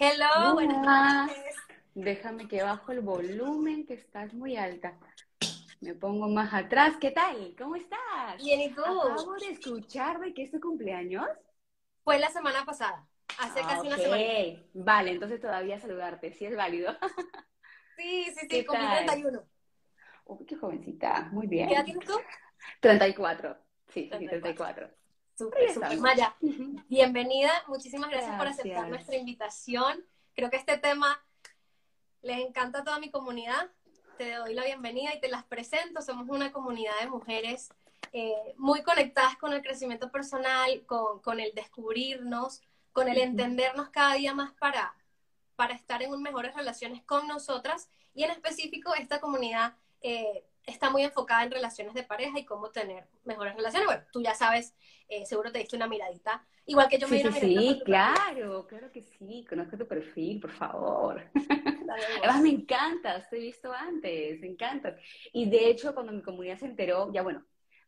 [0.00, 1.54] Hello, buenas noches.
[1.94, 4.98] Déjame que bajo el volumen, que estás muy alta.
[5.80, 6.94] Me pongo más atrás.
[7.00, 7.54] ¿Qué tal?
[7.58, 8.42] ¿Cómo estás?
[8.42, 8.82] Bien, ¿y tú?
[8.82, 11.28] Acabo de escuchar de que es tu cumpleaños.
[12.04, 13.06] Fue la semana pasada,
[13.38, 14.02] hace casi una Ok.
[14.02, 14.24] semana.
[14.74, 16.92] Vale, entonces todavía saludarte, sí es válido.
[17.96, 19.04] Sí, sí, sí, ¿Qué cumplí tal?
[19.04, 19.46] 31.
[20.26, 21.68] Uy, qué jovencita, muy bien.
[21.68, 22.14] ¿Qué edad tienes tú?
[22.80, 23.56] 34.
[23.88, 24.90] Sí, sí, 34.
[25.48, 25.70] 34.
[25.70, 25.98] Súper, súper.
[26.00, 26.36] Maya,
[26.88, 27.50] bienvenida.
[27.66, 30.04] Muchísimas gracias, por aceptar nuestra invitación.
[30.34, 31.22] Creo que este tema
[32.22, 33.70] les encanta a toda mi comunidad.
[34.18, 36.02] Te doy la bienvenida y te las presento.
[36.02, 37.70] Somos una comunidad de mujeres
[38.12, 42.60] eh, muy conectadas con el crecimiento personal, con, con el descubrirnos,
[42.92, 44.94] con el entendernos cada día más para,
[45.56, 47.88] para estar en mejores relaciones con nosotras.
[48.14, 52.70] Y en específico, esta comunidad eh, está muy enfocada en relaciones de pareja y cómo
[52.70, 53.86] tener mejores relaciones.
[53.86, 54.74] Bueno, tú ya sabes,
[55.08, 56.44] eh, seguro te diste una miradita.
[56.66, 57.72] Igual que yo me Sí, di una sí, miradita.
[57.74, 59.44] sí, claro, claro que sí.
[59.48, 61.30] Conozco tu perfil, por favor.
[62.20, 65.00] Además, me encantas, te he visto antes, me encantas.
[65.32, 67.44] Y de hecho, cuando mi comunidad se enteró, ya bueno,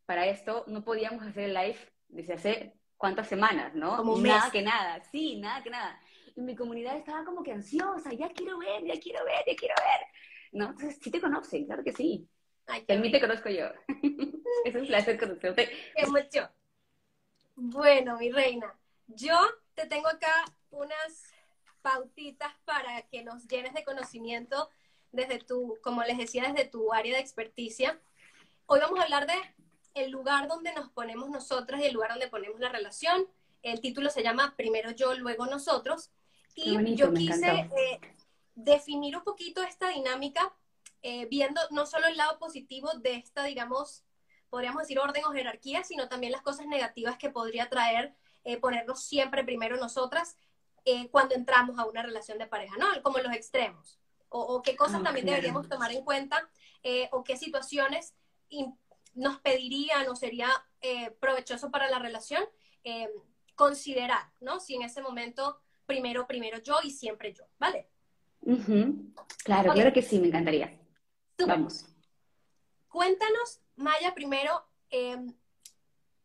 [0.07, 3.97] para esto no podíamos hacer el live desde hace cuántas semanas, ¿no?
[3.97, 4.53] Como un nada mes.
[4.53, 6.01] que nada, sí, nada que nada.
[6.34, 9.75] Y mi comunidad estaba como que ansiosa, ya quiero ver, ya quiero ver, ya quiero
[9.79, 10.07] ver.
[10.53, 10.64] ¿No?
[10.70, 12.29] Entonces, sí te conocen, claro que sí.
[12.66, 13.66] Ay, qué También te conozco yo.
[14.64, 15.70] es un placer conocerte.
[15.96, 16.48] Qué mucho.
[17.55, 18.74] Bueno, mi reina,
[19.06, 19.38] yo
[19.74, 21.33] te tengo acá unas
[21.83, 24.70] pautitas para que nos llenes de conocimiento
[25.10, 28.00] desde tu, como les decía, desde tu área de experticia.
[28.66, 29.34] Hoy vamos a hablar de
[29.95, 33.27] el lugar donde nos ponemos nosotras y el lugar donde ponemos la relación.
[33.62, 36.11] El título se llama Primero yo, luego nosotros.
[36.55, 38.01] Y bonito, yo quise eh,
[38.55, 40.55] definir un poquito esta dinámica,
[41.02, 44.05] eh, viendo no solo el lado positivo de esta, digamos,
[44.51, 48.14] podríamos decir orden o jerarquía, sino también las cosas negativas que podría traer
[48.45, 50.36] eh, ponernos siempre primero nosotras
[50.85, 52.86] eh, cuando entramos a una relación de pareja, ¿no?
[53.02, 53.98] Como los extremos.
[54.29, 55.36] O, o qué cosas Ah, también claro.
[55.42, 56.48] deberíamos tomar en cuenta
[56.83, 58.14] eh, o qué situaciones
[59.14, 60.48] nos pedirían o sería
[60.80, 62.42] eh, provechoso para la relación
[62.84, 63.08] eh,
[63.55, 64.58] considerar, ¿no?
[64.58, 67.89] Si en ese momento primero, primero yo y siempre yo, ¿vale?
[68.40, 69.13] Ujú.
[69.45, 69.74] Claro, Ok.
[69.77, 70.79] claro que sí, me encantaría.
[71.47, 71.86] Vamos.
[72.89, 75.17] Cuéntanos, Maya, primero, eh,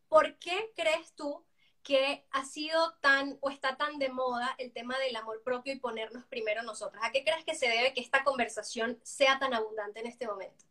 [0.09, 1.43] ¿por qué crees tú
[1.83, 5.79] que ha sido tan o está tan de moda el tema del amor propio y
[5.79, 7.03] ponernos primero nosotras?
[7.05, 10.65] ¿A qué crees que se debe que esta conversación sea tan abundante en este momento?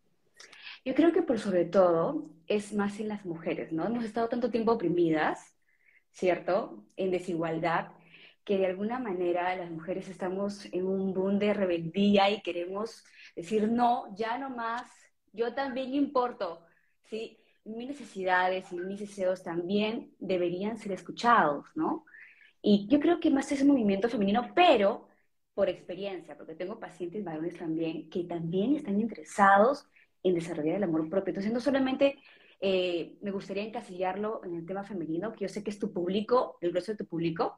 [0.84, 3.86] Yo creo que por sobre todo es más en las mujeres, ¿no?
[3.86, 5.56] Hemos estado tanto tiempo oprimidas,
[6.12, 6.84] ¿cierto?
[6.96, 7.88] En desigualdad,
[8.46, 13.68] que de alguna manera las mujeres estamos en un boom de rebeldía y queremos decir,
[13.68, 14.88] no, ya no más,
[15.32, 16.62] yo también importo,
[17.02, 17.38] ¿sí?
[17.64, 22.06] Mis necesidades y mis deseos también deberían ser escuchados, ¿no?
[22.62, 25.08] Y yo creo que más es movimiento femenino, pero
[25.52, 29.88] por experiencia, porque tengo pacientes varones también que también están interesados
[30.22, 31.30] en desarrollar el amor propio.
[31.30, 32.20] Entonces, no solamente
[32.60, 36.58] eh, me gustaría encasillarlo en el tema femenino, que yo sé que es tu público,
[36.60, 37.56] el grueso de tu público,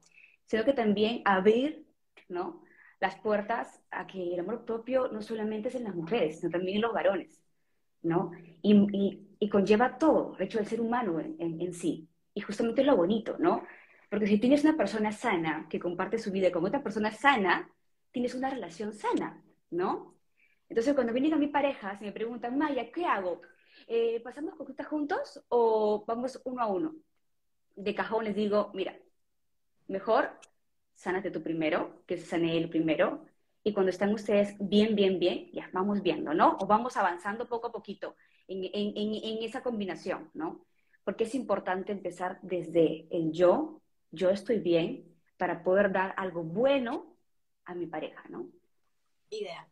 [0.49, 1.87] sino que también abrir,
[2.29, 2.65] ¿no?
[3.01, 6.79] Las puertas a que el amor propio no solamente es en las mujeres, sino también
[6.79, 7.41] en los varones,
[8.03, 8.33] ¿no?
[8.63, 12.09] Y, y, y conlleva todo, de hecho, el ser humano en, en, en sí.
[12.35, 13.65] Y justamente es lo bonito, ¿no?
[14.11, 17.71] Porque si tienes una persona sana que comparte su vida con otra persona sana,
[18.13, 20.17] tienes una relación sana, ¿no?
[20.69, 23.43] Entonces, cuando vienen a mi pareja, se me preguntan, Maya, ¿qué hago?
[23.87, 26.97] Eh, ¿Pasamos conquista juntos o vamos uno a uno?
[27.77, 28.99] De cajón les digo, mira,
[29.89, 30.31] mejor
[30.95, 33.25] sánate tú primero, que sane él primero,
[33.63, 36.57] y cuando están ustedes bien, bien, bien, ya vamos viendo, ¿no?
[36.61, 38.17] O vamos avanzando poco a poquito
[38.49, 40.67] en, en, en, en esa combinación, ¿no?
[41.05, 43.81] Porque es importante empezar desde el yo,
[44.11, 47.17] yo estoy bien, para poder dar algo bueno
[47.65, 48.51] a mi pareja, ¿no?
[49.31, 49.67] Ideal.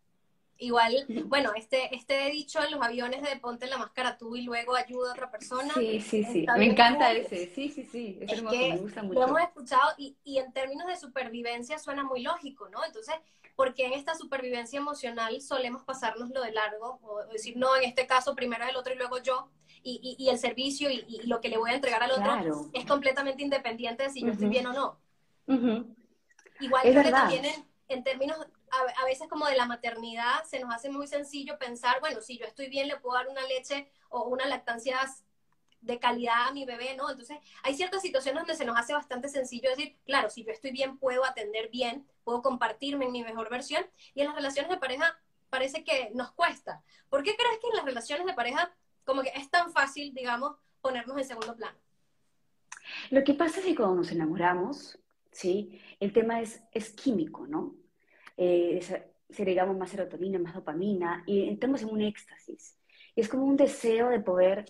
[0.59, 4.75] Igual, bueno, este, este dicho en los aviones de ponte la máscara tú y luego
[4.75, 5.73] ayuda a otra persona.
[5.75, 6.47] Sí, sí, sí.
[6.57, 7.51] Me encanta ese.
[7.55, 8.19] Sí, sí, sí.
[8.23, 9.23] Es, Es hermoso, que me gusta Lo mucho.
[9.23, 12.83] hemos escuchado y, y en términos de supervivencia suena muy lógico, ¿no?
[12.85, 13.15] Entonces,
[13.55, 16.99] ¿por qué en esta supervivencia emocional solemos pasárnoslo de largo?
[17.03, 19.51] O decir, no, en este caso primero el otro y luego yo,
[19.83, 22.25] y, y, y el servicio y, y lo que le voy a entregar al otro
[22.25, 22.71] Claro.
[22.73, 24.99] es completamente independiente de si yo estoy bien o no.
[26.61, 28.39] Igual Es que también en, en términos
[28.71, 32.45] a, veces como de la maternidad, se nos hace muy sencillo pensar, bueno, si yo
[32.45, 34.99] estoy bien, le puedo dar una leche o una lactancia
[35.81, 37.11] de calidad a mi bebé, ¿no?
[37.11, 40.73] Entonces, hay ciertas situaciones donde se nos hace bastante sencillo decir, claro, si yo estoy
[40.73, 43.85] bien, puedo atender bien, puedo compartirme en mi mejor versión,
[44.15, 45.19] y en las relaciones de pareja
[45.49, 46.83] parece que nos cuesta.
[47.09, 48.75] ¿Por qué crees que en las relaciones de pareja
[49.05, 51.79] como que es tan fácil, digamos, ponernos en segundo plano?
[53.11, 54.99] Lo que pasa es que cuando nos enamoramos,
[55.31, 55.81] ¿sí?
[56.01, 57.75] El tema es, es químico, ¿no?
[58.37, 58.81] Eh,
[59.31, 62.79] segregamos más serotonina, más dopamina y entramos en un éxtasis.
[63.15, 64.67] Es como un deseo de poder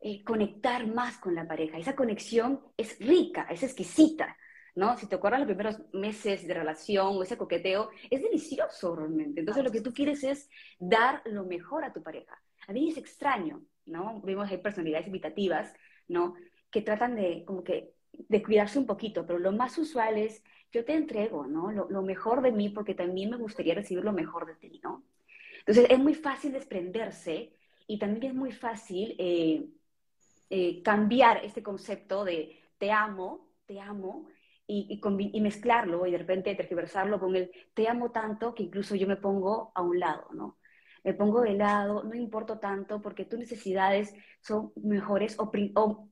[0.00, 1.78] eh, conectar más con la pareja.
[1.78, 4.36] Esa conexión es rica, es exquisita,
[4.74, 4.96] ¿no?
[4.96, 9.40] Si te acuerdas los primeros meses de relación o ese coqueteo, es delicioso realmente.
[9.40, 10.48] Entonces lo que tú quieres es
[10.78, 12.36] dar lo mejor a tu pareja.
[12.66, 14.20] A mí es extraño, ¿no?
[14.22, 15.72] Vemos hay personalidades invitativas,
[16.08, 16.34] ¿no?
[16.70, 20.84] Que tratan de como que de cuidarse un poquito, pero lo más usual es yo
[20.84, 21.70] te entrego, ¿no?
[21.70, 25.04] Lo, mejor de mí porque también me gustaría recibir lo mejor de ti, ¿no?
[25.60, 27.52] Entonces es muy fácil desprenderse
[27.86, 29.68] y también es muy fácil eh,
[30.50, 34.28] eh, cambiar este concepto de te amo, te amo,
[34.66, 35.00] y,
[35.34, 39.16] y, mezclarlo y de repente tergiversarlo con el te amo tanto que incluso yo me
[39.16, 40.58] pongo a un lado, ¿no?
[41.04, 45.50] Me pongo de lado, no importo tanto porque tus necesidades son mejores o,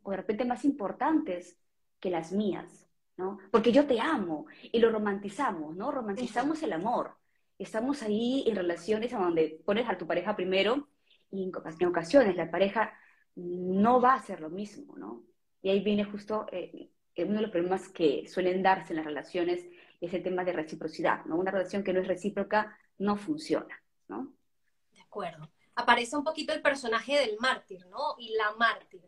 [0.02, 1.58] o de repente más importantes
[2.00, 2.89] que las mías,
[3.20, 3.38] ¿no?
[3.50, 5.92] Porque yo te amo y lo romantizamos, ¿no?
[5.92, 7.16] Romantizamos el amor.
[7.58, 10.88] Estamos ahí en relaciones donde pones a tu pareja primero
[11.30, 12.92] y en ocasiones la pareja
[13.36, 15.22] no va a hacer lo mismo, ¿no?
[15.60, 19.66] Y ahí viene justo eh, uno de los problemas que suelen darse en las relaciones,
[20.00, 21.36] es el tema de reciprocidad, ¿no?
[21.36, 24.32] Una relación que no es recíproca no funciona, ¿no?
[24.92, 25.50] De acuerdo.
[25.74, 28.16] Aparece un poquito el personaje del mártir, ¿no?
[28.18, 29.02] Y la mártir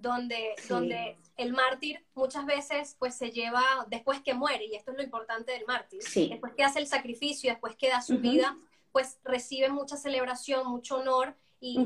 [0.00, 4.96] donde, donde el mártir muchas veces pues se lleva, después que muere, y esto es
[4.96, 8.56] lo importante del mártir, después que hace el sacrificio, después que da su vida,
[8.92, 11.78] pues recibe mucha celebración, mucho honor, y,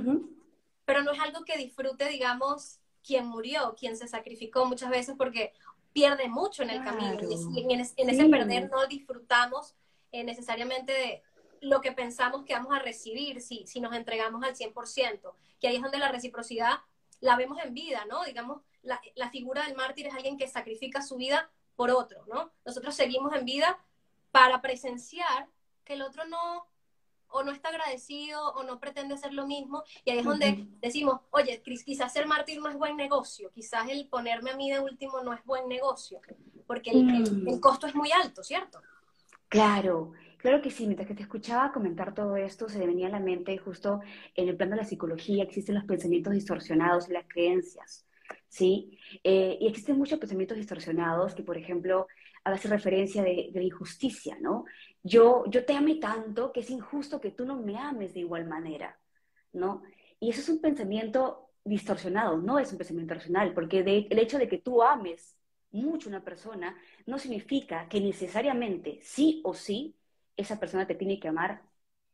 [0.85, 5.53] pero no es algo que disfrute, digamos, quien murió, quien se sacrificó muchas veces porque
[5.93, 7.19] pierde mucho en el camino,
[7.55, 9.75] y, en, ese perder no disfrutamos
[10.13, 11.23] eh, necesariamente de
[11.61, 15.77] lo que pensamos que vamos a recibir si, si nos entregamos al 100%, que ahí
[15.77, 16.81] es donde la reciprocidad
[17.23, 18.25] la vemos en vida, ¿no?
[18.25, 22.51] Digamos, la, figura del mártir es alguien que sacrifica su vida por otro, ¿no?
[22.67, 23.79] Nosotros seguimos en vida
[24.33, 25.49] para presenciar
[25.85, 26.67] que el otro no
[27.29, 31.21] o no está agradecido o no pretende hacer lo mismo y ahí es donde decimos,
[31.31, 35.23] oye, quizás ser mártir no es buen negocio, quizás el ponerme a mí de último
[35.23, 36.21] no es buen negocio,
[36.67, 37.61] porque el, el mm.
[37.61, 38.83] costo es muy alto, ¿cierto?
[39.49, 43.21] Claro, Claro que sí, mientras que te escuchaba comentar todo esto, se venía a la
[43.21, 44.01] mente justo
[44.35, 48.05] en el plano de la psicología existen los pensamientos distorsionados y las creencias,
[48.49, 48.99] ¿sí?
[49.23, 52.09] Eh, y existen muchos pensamientos distorsionados que, por ejemplo,
[52.43, 54.65] hace referencia de, de, injusticia, ¿no?
[55.05, 58.45] Yo, yo te amé tanto que es injusto que tú no me ames de igual
[58.49, 58.99] manera,
[59.53, 59.85] ¿no?
[60.19, 64.49] Y eso es un pensamiento distorsionado, no es un pensamiento racional, porque el hecho de
[64.49, 65.37] que tú ames
[65.71, 69.95] mucho a una persona no significa que necesariamente, sí o sí,
[70.37, 71.63] esa persona te tiene que amar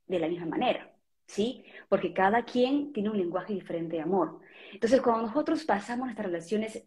[0.06, 0.93] de la misma manera,
[1.26, 1.65] ¿sí?
[1.88, 4.41] Porque cada quien tiene un lenguaje diferente de amor.
[4.73, 6.85] Entonces, cuando nosotros pasamos nuestras relaciones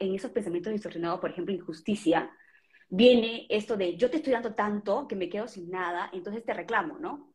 [0.00, 2.30] en esos pensamientos distorsionados, por ejemplo, injusticia,
[2.88, 6.54] viene esto de yo te estoy dando tanto que me quedo sin nada, entonces te
[6.54, 7.34] reclamo, ¿no?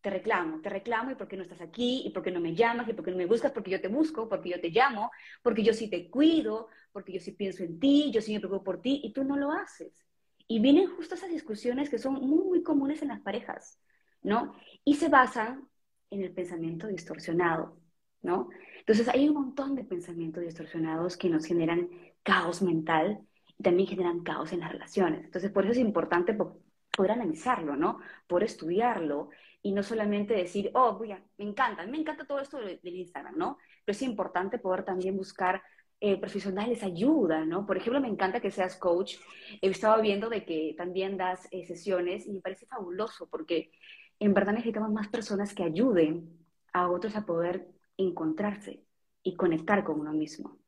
[0.00, 2.54] Te reclamo, te reclamo y por qué no estás aquí, y por qué no me
[2.54, 5.10] llamas, y por qué no me buscas, porque yo te busco, porque yo te llamo,
[5.42, 8.64] porque yo sí te cuido, porque yo sí pienso en ti, yo sí me preocupo
[8.64, 10.05] por ti, y tú no lo haces.
[10.48, 13.80] Y vienen justo esas discusiones que son muy, muy comunes en las parejas,
[14.22, 14.54] ¿no?
[14.84, 15.68] Y se basan
[16.10, 17.78] en el pensamiento distorsionado,
[18.22, 18.48] ¿no?
[18.78, 21.88] Entonces hay un montón de pensamientos distorsionados que nos generan
[22.22, 23.20] caos mental
[23.58, 25.24] y también generan caos en las relaciones.
[25.24, 27.98] Entonces por eso es importante poder analizarlo, ¿no?
[28.26, 29.30] Poder estudiarlo
[29.62, 33.58] y no solamente decir, oh, me encanta, me encanta todo esto del Instagram, ¿no?
[33.84, 35.62] Pero es importante poder también buscar
[36.00, 37.66] eh, profesionales ayuda, ¿no?
[37.66, 39.16] Por ejemplo, me encanta que seas coach.
[39.62, 43.72] He estado viendo de que también das eh, sesiones y me parece fabuloso porque
[44.18, 46.38] en verdad necesitamos más personas que ayuden
[46.72, 48.84] a otros a poder encontrarse
[49.22, 50.58] y conectar con uno mismo.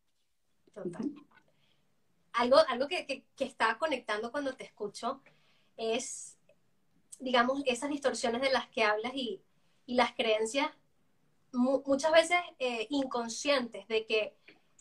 [0.74, 1.12] Total.
[2.32, 5.20] Algo, algo que, que, que está conectando cuando te escucho
[5.76, 6.38] es,
[7.20, 9.42] digamos, esas distorsiones de las que hablas y,
[9.86, 10.70] y las creencias
[11.52, 14.34] muchas veces eh, inconscientes de que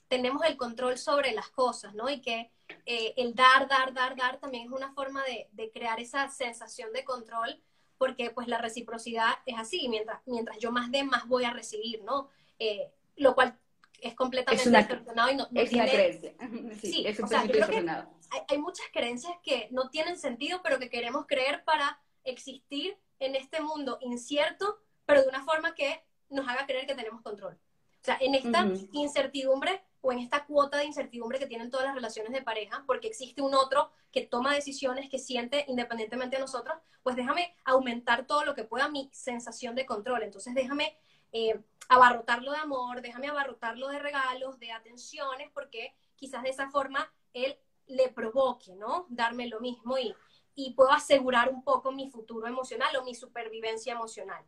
[0.07, 2.09] tenemos el control sobre las cosas, ¿no?
[2.09, 2.51] Y que
[2.85, 7.03] eh, el dar, dar, dar, dar también es una forma de, crear esa sensación de
[7.03, 7.61] control,
[7.97, 12.03] porque pues la reciprocidad es así, mientras, mientras yo más dé, más voy a recibir,
[12.03, 12.29] ¿no?
[12.59, 13.57] Eh, lo cual
[13.99, 16.33] es completamente distorsionado y no, es una creencia.
[16.81, 20.61] Sí, es o sea, yo creo que hay, hay, muchas creencias que no tienen sentido,
[20.63, 26.03] pero que queremos creer para existir en este mundo incierto, pero de una forma que
[26.29, 27.57] nos haga creer que tenemos control.
[28.01, 31.95] O sea, en esta incertidumbre o en esta cuota de incertidumbre que tienen todas las
[31.95, 36.77] relaciones de pareja, porque existe un otro que toma decisiones, que siente independientemente de nosotros,
[37.03, 40.23] pues déjame aumentar todo lo que pueda mi sensación de control.
[40.23, 40.97] Entonces déjame
[41.33, 41.59] eh,
[41.89, 47.59] abarrotarlo de amor, déjame abarrotarlo de regalos, de atenciones, porque quizás de esa forma él
[47.87, 49.07] le provoque, ¿no?
[49.09, 50.15] Darme lo mismo y,
[50.55, 54.41] y puedo asegurar un poco mi futuro emocional o mi supervivencia emocional.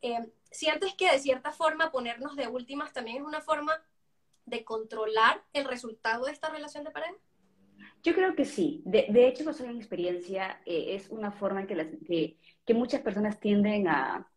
[0.00, 3.78] Eh, ¿Sientes que de cierta forma ponernos de últimas también es una forma
[4.46, 7.14] de controlar el resultado de esta relación de pareja?
[8.02, 8.82] Yo creo que sí.
[8.84, 12.74] De, de hecho, basado en experiencia, eh, es una forma en que, las, que, que
[12.74, 14.28] muchas personas tienden a,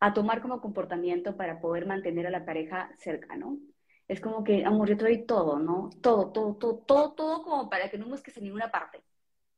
[0.00, 3.58] a, tomar como comportamiento para poder mantener a la pareja cerca, ¿no?
[4.06, 5.88] Es como que, amor, yo te doy todo, ¿no?
[6.02, 9.02] Todo, todo, todo, todo, todo como para que no busques en ninguna parte.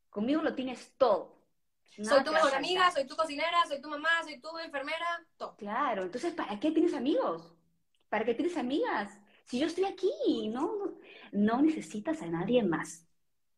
[0.08, 1.42] Conmigo lo tienes todo.
[2.00, 5.56] soy tu mejor amiga, soy tu cocinera, soy tu mamá, soy tu enfermera, todo.
[5.56, 7.52] Claro, entonces, ¿para qué tienes amigos?
[8.08, 9.18] ¿Para qué tienes amigas?
[9.47, 10.99] Si yo estoy aquí, ¿no?
[11.33, 13.07] No necesitas a nadie más,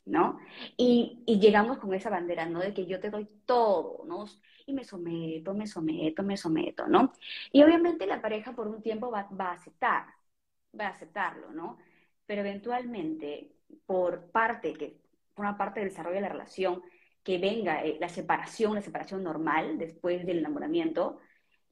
[0.05, 0.39] ¿no?
[0.77, 2.61] Y, y llegamos con esa bandera, ¿no?
[2.61, 4.27] De que yo te doy todo, ¿no?
[4.67, 7.13] Y me someto, me someto, me someto, ¿no?
[7.53, 10.07] Y obviamente la pareja por un tiempo va, va a aceptar,
[10.79, 11.79] va a aceptarlo, ¿no?
[12.27, 13.53] Pero eventualmente,
[13.87, 15.01] por parte, que
[15.35, 16.83] forma parte del desarrollo de la relación,
[17.23, 21.19] que venga eh, la separación, la separación normal después del enamoramiento,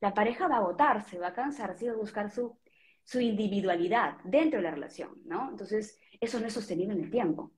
[0.01, 2.59] la pareja va a agotarse, va a cansarse, va a buscar su
[3.07, 5.49] su individualidad dentro de la relación, ¿no?
[5.49, 7.53] Entonces, eso no es sostenido en el tiempo.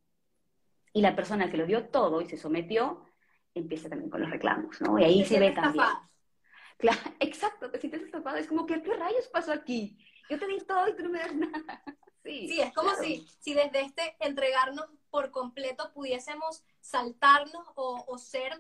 [0.93, 3.03] Y la persona que lo dio todo y se sometió,
[3.55, 4.99] empieza también con los reclamos, ¿no?
[4.99, 5.87] Y ahí se ve también.
[6.77, 8.37] Claro, exacto, te sientes estafado.
[8.37, 9.99] Es como que, ¿qué rayos pasó aquí?
[10.29, 11.83] Yo te di todo y tú no me das nada.
[12.23, 18.19] Sí, sí es como si, si desde este entregarnos por completo pudiésemos saltarnos o, o
[18.19, 18.53] ser,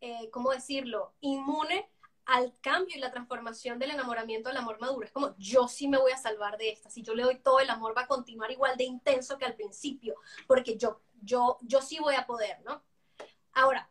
[0.00, 1.90] eh, ¿cómo decirlo?, inmune
[2.26, 5.06] al cambio y la transformación del enamoramiento al amor maduro.
[5.06, 6.90] Es como, yo sí me voy a salvar de esta.
[6.90, 9.54] Si yo le doy todo, el amor va a continuar igual de intenso que al
[9.54, 10.16] principio,
[10.46, 12.82] porque yo, yo, yo sí voy a poder, ¿no?
[13.52, 13.88] Ahora,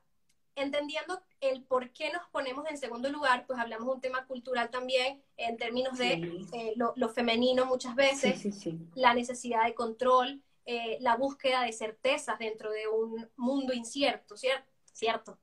[0.56, 4.70] entendiendo el por qué nos ponemos en segundo lugar, pues hablamos de un tema cultural
[4.70, 11.16] también, en términos de eh, lo, femenino muchas veces, la necesidad de control, eh, la
[11.16, 14.72] búsqueda de certezas dentro de un mundo incierto, ¿cierto?
[14.94, 15.40] ¿Cierto?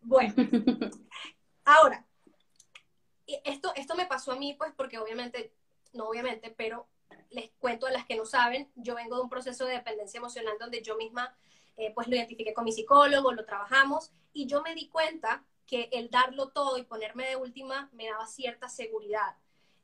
[0.00, 0.34] Bueno,
[1.64, 2.06] Ahora,
[3.26, 5.54] esto, esto me pasó a mí, pues, porque obviamente,
[5.92, 6.86] no obviamente, pero
[7.30, 10.56] les cuento a las que no saben, yo vengo de un proceso de dependencia emocional
[10.58, 11.36] donde yo misma,
[11.76, 15.88] eh, pues, lo identifiqué con mi psicólogo, lo trabajamos, y yo me di cuenta que
[15.92, 19.36] el darlo todo y ponerme de última me daba cierta seguridad.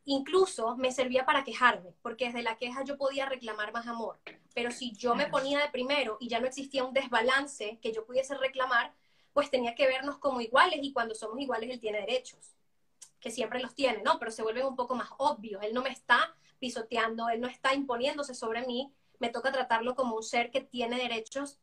[0.04, 4.18] Incluso me servía para quejarme, porque desde la queja yo podía reclamar más amor.
[4.54, 8.04] Pero si yo me ponía de primero y ya no existía un desbalance que yo
[8.04, 8.94] pudiese reclamar,
[9.32, 12.54] pues tenía que vernos como iguales y cuando somos iguales él tiene derechos,
[13.20, 14.18] que siempre los tiene, ¿no?
[14.18, 15.62] Pero se vuelven un poco más obvios.
[15.62, 20.16] Él no me está pisoteando, él no está imponiéndose sobre mí, me toca tratarlo como
[20.16, 21.58] un ser que tiene derechos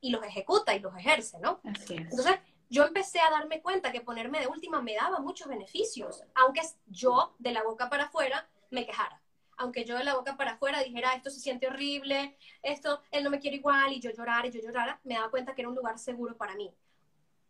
[0.00, 1.60] y los ejecuta y los ejerce, ¿no?
[1.88, 2.36] Entonces,
[2.70, 7.34] yo empecé a darme cuenta que ponerme de última me daba muchos beneficios, aunque yo
[7.38, 9.20] de la boca para afuera me quejara.
[9.56, 13.30] Aunque yo de la boca para afuera dijera, esto se siente horrible, esto, él no
[13.30, 15.74] me quiere igual, y yo llorara y yo llorara, me daba cuenta que era un
[15.74, 16.72] lugar seguro para mí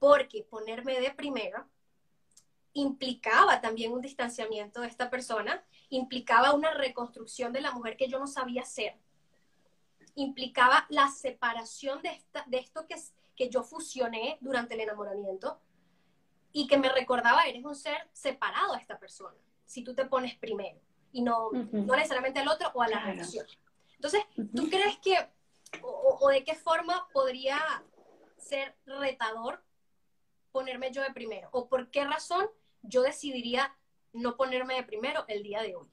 [0.00, 1.68] porque ponerme de primero
[2.72, 8.18] implicaba también un distanciamiento de esta persona, implicaba una reconstrucción de la mujer que yo
[8.18, 8.96] no sabía ser,
[10.14, 12.96] implicaba la separación de, esta, de esto que,
[13.36, 15.60] que yo fusioné durante el enamoramiento
[16.52, 20.34] y que me recordaba, eres un ser separado a esta persona, si tú te pones
[20.36, 20.80] primero
[21.12, 23.46] y no, no necesariamente al otro o a la relación.
[23.96, 25.28] Entonces, ¿tú crees que,
[25.82, 27.58] o de qué forma podría
[28.38, 29.62] ser retador
[30.52, 31.48] ponerme yo de primero?
[31.52, 32.46] ¿O por qué razón
[32.82, 33.74] yo decidiría
[34.12, 35.86] no ponerme de primero el día de hoy?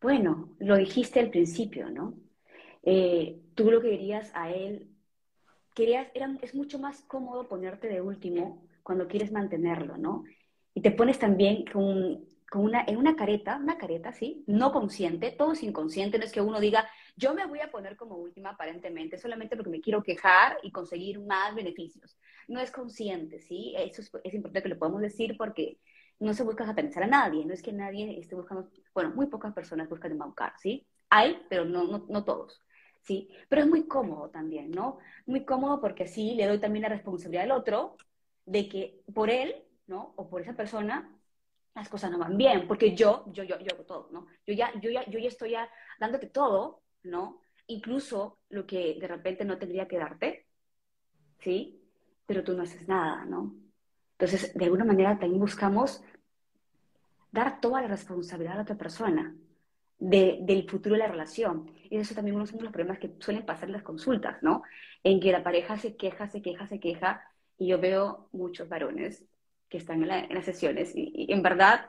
[0.00, 2.14] Bueno, lo dijiste al principio, ¿no?
[2.82, 4.88] Eh, tú lo que querías a él,
[5.74, 10.24] querías, era, es mucho más cómodo ponerte de último cuando quieres mantenerlo, ¿no?
[10.74, 14.42] Y te pones también con, con una, en una careta, una careta, ¿sí?
[14.48, 17.96] No consciente, todo es inconsciente, no es que uno diga, yo me voy a poner
[17.96, 22.16] como última aparentemente, solamente porque me quiero quejar y conseguir más beneficios.
[22.48, 23.74] No es consciente, ¿sí?
[23.76, 25.78] Eso es, importante que lo podamos decir porque
[26.18, 29.52] no se busca satanizar a nadie, no es que nadie esté buscando, bueno, muy pocas
[29.52, 30.86] personas buscan embaucar, ¿sí?
[31.10, 32.62] Hay, pero no, no, no todos,
[33.02, 33.28] ¿sí?
[33.48, 34.98] Pero es muy cómodo también, ¿no?
[35.26, 37.96] Muy cómodo porque así le doy también la responsabilidad al otro
[38.46, 39.54] de que por él,
[39.86, 40.14] ¿no?
[40.16, 41.10] O por esa persona,
[41.74, 44.26] las cosas no van bien, porque yo, yo, yo, yo hago todo, ¿no?
[44.46, 47.40] Yo ya, yo ya, yo ya estoy ya dándote todo ¿no?
[47.66, 50.46] Incluso lo que de repente no tendría que darte,
[51.40, 51.80] ¿sí?
[52.26, 53.54] Pero tú no haces nada, ¿no?
[54.12, 56.02] Entonces, de alguna manera también buscamos
[57.30, 59.34] dar toda la responsabilidad a la otra persona
[59.98, 61.70] del futuro de la relación.
[61.88, 64.62] Y eso también uno de los problemas que suelen pasar en las consultas, ¿no?
[65.02, 67.22] En que la pareja se queja, se queja, se queja,
[67.58, 69.24] y yo veo muchos varones
[69.68, 71.86] que están en, las sesiones y, en verdad,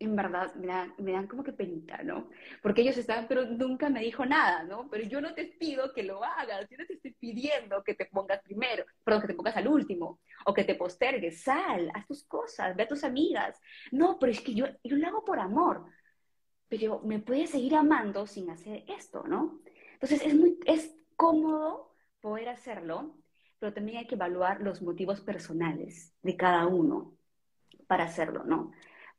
[0.00, 2.30] en verdad me dan, me dan, como que penita, ¿no?
[2.62, 4.88] Porque ellos están, pero nunca me dijo nada, ¿no?
[4.90, 8.06] Pero yo no te pido que lo hagas, yo no te estoy pidiendo que te
[8.06, 12.24] pongas primero, perdón, que te pongas al último, o que te postergues, sal, haz tus
[12.24, 13.60] cosas, ve a tus amigas.
[13.92, 15.86] No, pero es que yo, yo lo hago por amor
[16.70, 19.60] pero me puedes seguir amando sin hacer esto, ¿no?
[19.94, 23.16] Entonces es, muy, es cómodo poder hacerlo,
[23.58, 27.16] pero también hay que evaluar los motivos personales de cada uno
[27.88, 28.70] para hacerlo, ¿no?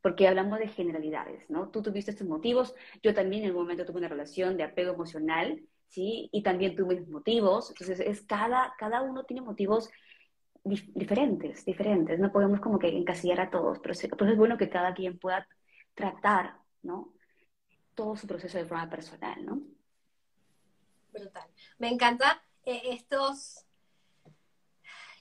[0.02, 1.70] Porque hablamos de generalidades, ¿no?
[1.70, 5.62] Tú tuviste estos motivos, yo también en un momento tuve una relación de apego emocional,
[5.90, 6.30] ¿sí?
[6.32, 9.90] Y también tuve mis motivos, entonces es cada, cada uno tiene motivos
[10.64, 14.94] diferentes, diferentes, no podemos como que encasillar a todos, pero, pero es bueno que cada
[14.94, 15.48] quien pueda
[15.96, 17.14] tratar, ¿no?
[17.96, 19.62] todo su proceso de forma personal, ¿no?
[21.12, 21.48] Brutal.
[21.78, 23.66] Me encanta eh, estos,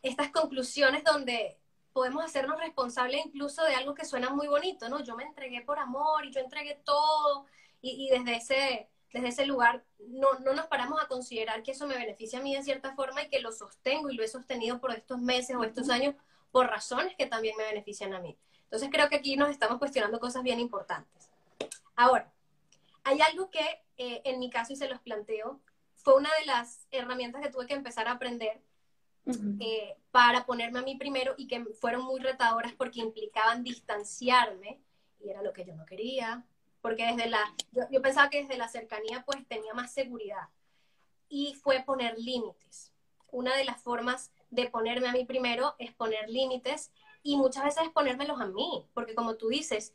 [0.03, 1.59] estas conclusiones donde
[1.93, 5.01] podemos hacernos responsables incluso de algo que suena muy bonito, ¿no?
[5.03, 7.47] Yo me entregué por amor y yo entregué todo
[7.83, 11.97] y, desde, ese, desde ese lugar no, no, nos paramos a considerar que eso me
[11.97, 14.93] beneficia a mí de cierta forma y que lo sostengo y lo he sostenido por
[14.93, 16.15] estos meses o estos años
[16.53, 18.37] por razones que también me benefician a mí.
[18.65, 21.31] Entonces creo que aquí nos estamos cuestionando cosas bien importantes.
[21.97, 22.33] Ahora,
[23.03, 25.61] hay algo que eh, en mi caso, y se los planteo,
[25.97, 28.63] fue una de las herramientas que tuve que empezar a aprender
[29.27, 34.81] eh, para ponerme a mí primero y que fueron muy retadoras porque implicaban distanciarme
[35.21, 36.45] y era lo que yo no quería,
[36.81, 37.41] porque desde la,
[37.91, 40.49] yo, pensaba que desde la cercanía pues tenía más seguridad
[41.29, 42.93] y fue poner límites.
[43.31, 46.91] Una de las formas de ponerme a mí primero es poner límites
[47.23, 49.95] y muchas veces es ponérmelos a mí, porque como tú dices,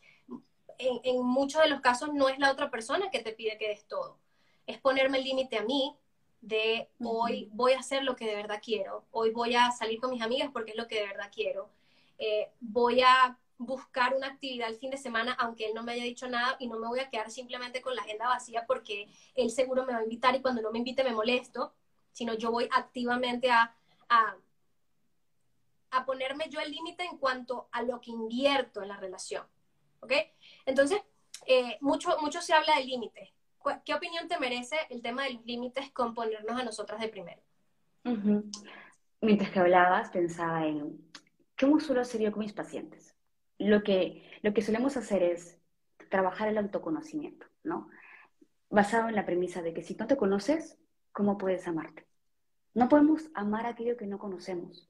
[0.78, 3.86] en, muchos de los casos no es la otra persona que te pide que des
[3.88, 4.19] todo.
[4.67, 5.95] Es ponerme el límite a mí
[6.41, 10.12] de hoy voy a hacer lo que de verdad quiero, hoy voy a salir con
[10.12, 11.69] mis amigas porque es lo que de verdad quiero,
[12.17, 16.04] eh, voy a buscar una actividad el fin de semana aunque él no me haya
[16.04, 19.50] dicho nada y no me voy a quedar simplemente con la agenda vacía porque él
[19.50, 21.74] seguro me va a invitar y cuando no me invite me molesto,
[22.12, 23.76] sino yo voy activamente a,
[24.10, 24.38] a,
[25.91, 29.45] a ponerme yo el límite en cuanto a lo que invierto en la relación.
[30.02, 30.12] ¿Ok?
[30.65, 31.02] Entonces,
[31.45, 33.30] eh, mucho, mucho se habla de límites.
[33.84, 37.41] ¿Qué opinión te merece el tema de los límites con ponernos a nosotras de primero?
[39.21, 40.99] Mientras que hablabas, pensaba en
[41.60, 43.15] cómo suelo hacer yo con mis pacientes.
[43.58, 45.58] Lo que, lo que solemos hacer es
[46.10, 47.89] trabajar el autoconocimiento, ¿no?
[48.69, 50.78] Basado en la premisa de que si no te conoces,
[51.12, 52.06] ¿cómo puedes amarte?
[52.73, 54.89] No podemos amar aquello que no conocemos,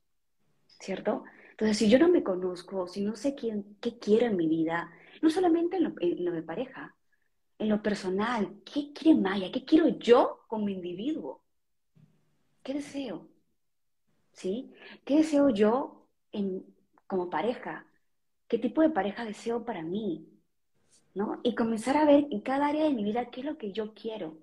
[0.68, 1.24] ¿cierto?
[1.52, 4.92] Entonces, si yo no me conozco, si no sé quién, qué quiero en mi vida,
[5.22, 5.84] no solamente en
[6.26, 6.95] lo, de pareja,
[7.58, 8.62] en lo personal.
[8.66, 9.52] ¿Qué quiere Maya?
[9.52, 11.44] ¿Qué quiero yo como individuo?
[12.64, 13.28] ¿Qué deseo?
[14.32, 14.74] ¿Sí?
[15.04, 16.66] ¿Qué deseo yo en,
[17.08, 17.88] como pareja?
[18.48, 20.28] ¿Qué tipo de pareja deseo para mí?
[21.14, 21.40] ¿No?
[21.44, 23.94] Y comenzar a ver en cada área de mi vida qué es lo que yo
[23.94, 24.38] quiero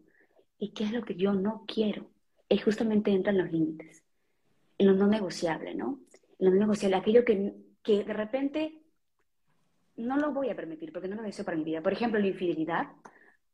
[0.59, 2.11] y qué es lo que yo no quiero.
[2.49, 4.03] Y justamente entran los límites,
[4.79, 6.01] en lo no negociable, ¿no?
[6.39, 8.82] En lo no negociable, aquello que, que de repente
[9.97, 11.83] no lo voy a permitir porque no lo deseo para mi vida.
[11.83, 12.89] Por ejemplo, la infidelidad,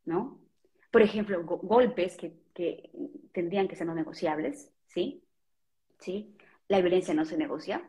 [0.04, 0.40] ¿no?
[0.90, 2.90] Por ejemplo, golpes que, que,
[3.32, 5.24] tendrían que ser no negociables, ¿sí?
[5.98, 6.36] ¿Sí?
[6.68, 7.88] La violencia no se negocia.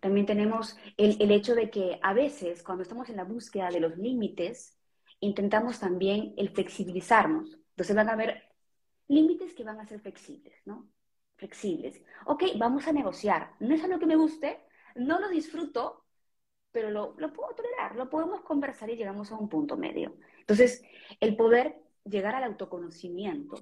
[0.00, 3.80] También tenemos el, el hecho de que a veces, cuando estamos en la búsqueda de
[3.80, 4.78] los límites,
[5.20, 7.58] intentamos también el flexibilizarnos.
[7.70, 8.42] Entonces van a haber
[9.08, 10.88] límites que van a ser flexibles, ¿no?
[11.36, 12.00] Flexibles.
[12.26, 13.54] Ok, vamos a negociar.
[13.60, 14.60] No es algo que me guste,
[14.94, 16.03] no lo disfruto,
[16.74, 20.16] pero lo, puedo tolerar, lo podemos conversar y llegamos a un punto medio.
[20.40, 20.82] Entonces,
[21.20, 23.54] el poder llegar al autoconocimiento,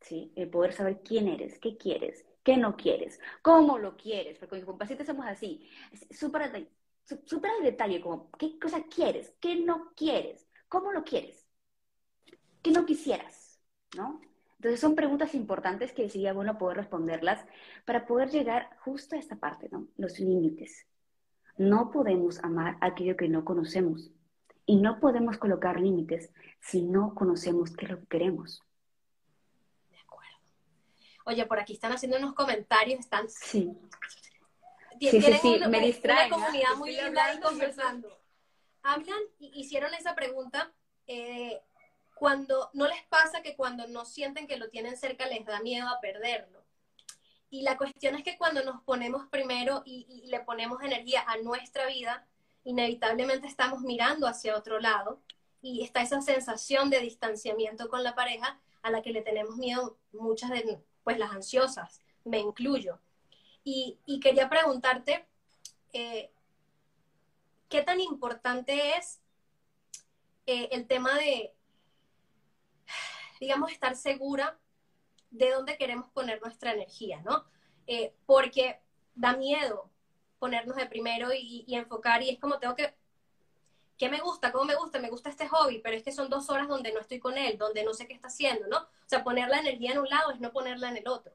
[0.00, 0.32] ¿sí?
[0.34, 4.76] El poder saber quién eres, qué quieres, qué no quieres, cómo lo quieres, porque con
[4.76, 5.70] pacientes somos así,
[6.10, 11.46] súper al detalle, como qué cosa quieres, qué no quieres, cómo lo quieres,
[12.60, 13.60] qué no quisieras,
[13.96, 14.20] ¿no?
[14.56, 17.46] Entonces son preguntas importantes que sería bueno poder responderlas
[17.84, 19.86] para poder llegar justo a esta parte, ¿no?
[19.96, 20.88] Los límites.
[21.56, 24.10] No podemos amar aquello que no conocemos.
[24.64, 28.62] Y no podemos colocar límites si no conocemos qué es lo que queremos.
[29.90, 30.36] De acuerdo.
[31.26, 33.28] Oye, por aquí están haciendo unos comentarios, están...
[33.28, 33.76] Sí.
[35.00, 36.32] Sí, sí, sí, me distraen.
[36.32, 38.08] Una comunidad muy linda ahí conversando.
[38.84, 40.72] Hablan, hicieron esa pregunta,
[41.06, 41.60] eh,
[42.14, 45.88] cuando no les pasa que cuando no sienten que lo tienen cerca les da miedo
[45.88, 46.64] a perderlo.
[47.52, 51.86] Y la cuestión es que cuando nos ponemos primero y, le ponemos energía a nuestra
[51.86, 52.26] vida,
[52.64, 55.20] inevitablemente estamos mirando hacia otro lado
[55.60, 59.98] y está esa sensación de distanciamiento con la pareja a la que le tenemos miedo
[60.12, 62.98] muchas de pues las ansiosas, me incluyo.
[63.64, 65.26] Y, quería preguntarte,
[65.92, 66.32] eh,
[67.68, 69.20] ¿qué tan importante es
[70.46, 71.52] eh, el tema de,
[73.40, 74.58] digamos, estar segura
[75.32, 77.44] de dónde queremos poner nuestra energía, ¿no?
[77.86, 78.80] Eh, porque
[79.14, 79.90] da miedo
[80.38, 82.94] ponernos de primero y, enfocar y es como tengo que,
[83.96, 84.52] ¿qué me gusta?
[84.52, 84.98] ¿Cómo me gusta?
[84.98, 87.58] Me gusta este hobby, pero es que son dos horas donde no estoy con él,
[87.58, 88.78] donde no sé qué está haciendo, ¿no?
[88.78, 91.32] O sea, poner la energía en un lado es no ponerla en el otro.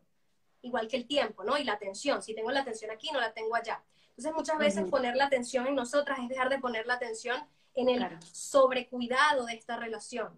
[0.62, 1.58] Igual que el tiempo, ¿no?
[1.58, 2.22] Y la atención.
[2.22, 3.82] Si tengo la atención aquí, no la tengo allá.
[4.10, 7.40] Entonces, muchas veces poner la atención en nosotras es dejar de poner la atención
[7.76, 10.36] en el sobrecuidado de esta relación.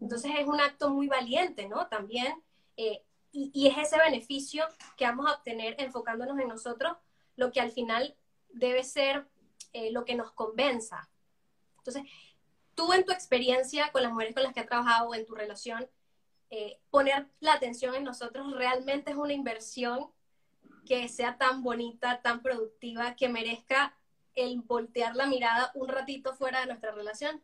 [0.00, 1.86] Entonces, es un acto muy valiente, ¿no?
[1.88, 2.34] También
[2.76, 4.64] eh, y, es ese beneficio
[4.96, 6.96] que vamos a obtener enfocándonos en nosotros
[7.34, 8.16] lo que al final
[8.50, 9.26] debe ser
[9.72, 11.10] eh, lo que nos convenza.
[11.78, 12.04] Entonces,
[12.76, 15.88] tú en tu experiencia con las mujeres con las que has trabajado en tu relación,
[16.50, 20.12] eh, poner la atención en nosotros realmente es una inversión
[20.86, 23.96] que sea tan bonita, tan productiva, que merezca
[24.34, 27.42] el voltear la mirada un ratito fuera de nuestra relación.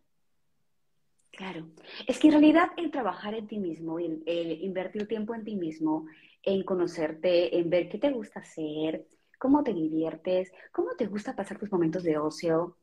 [1.30, 1.68] Claro,
[2.06, 4.22] es que en realidad el trabajar en ti mismo, el,
[4.62, 6.06] invertir tiempo en ti mismo,
[6.42, 9.06] en conocerte, en ver qué te gusta hacer,
[9.38, 12.76] cómo te diviertes, cómo te gusta pasar tus momentos de ocio,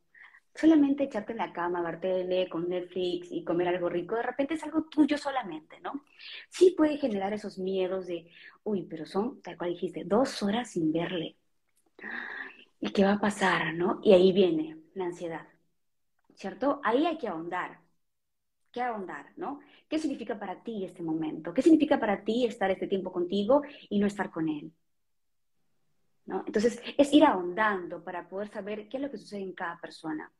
[0.55, 4.55] solamente echarte en la cama, ver tele con Netflix y comer algo rico, de repente
[4.55, 6.05] es algo tuyo solamente, ¿no?
[6.49, 8.31] Sí puede generar esos miedos de,
[8.63, 11.37] uy, pero son, tal cual dijiste, dos horas sin verle.
[12.79, 13.99] ¿Y qué va a pasar, no?
[14.03, 15.47] Y ahí viene la ansiedad,
[16.33, 16.79] ¿cierto?
[16.83, 17.86] Ahí hay que ahondar
[18.77, 19.59] qué ahondar, ¿no?
[19.89, 21.51] ¿Qué significa para ti este momento?
[21.51, 24.71] ¿Qué significa para ti estar este tiempo contigo y no estar con él?
[26.27, 26.43] ¿No?
[26.45, 30.31] Entonces, es ir ahondando para poder saber qué es lo que sucede en cada persona.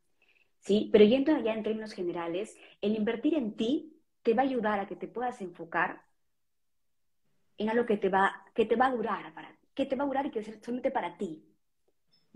[0.59, 0.89] ¿Sí?
[0.91, 4.87] Pero yendo allá en términos generales, el invertir en ti te va a ayudar a
[4.87, 6.03] que te puedas enfocar
[7.57, 10.07] en algo que te va, que te va a durar, para, que te va a
[10.07, 11.43] durar y que es solamente para ti.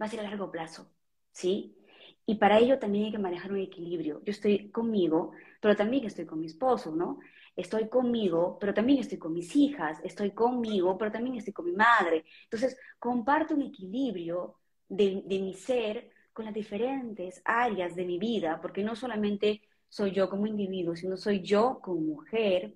[0.02, 0.92] Va a ser a largo plazo,
[1.32, 1.78] ¿sí?
[2.26, 4.22] Y para ello también hay que manejar un equilibrio.
[4.24, 7.20] Yo estoy conmigo, pero también estoy con mi esposo, ¿no?
[7.56, 11.74] Estoy conmigo, pero también estoy con mis hijas, estoy conmigo, pero también estoy con mi
[11.74, 12.24] madre.
[12.44, 14.56] Entonces, comparto un equilibrio
[14.88, 20.12] de, de mi ser con las diferentes áreas de mi vida, porque no solamente soy
[20.12, 22.76] yo como individuo, sino soy yo como mujer,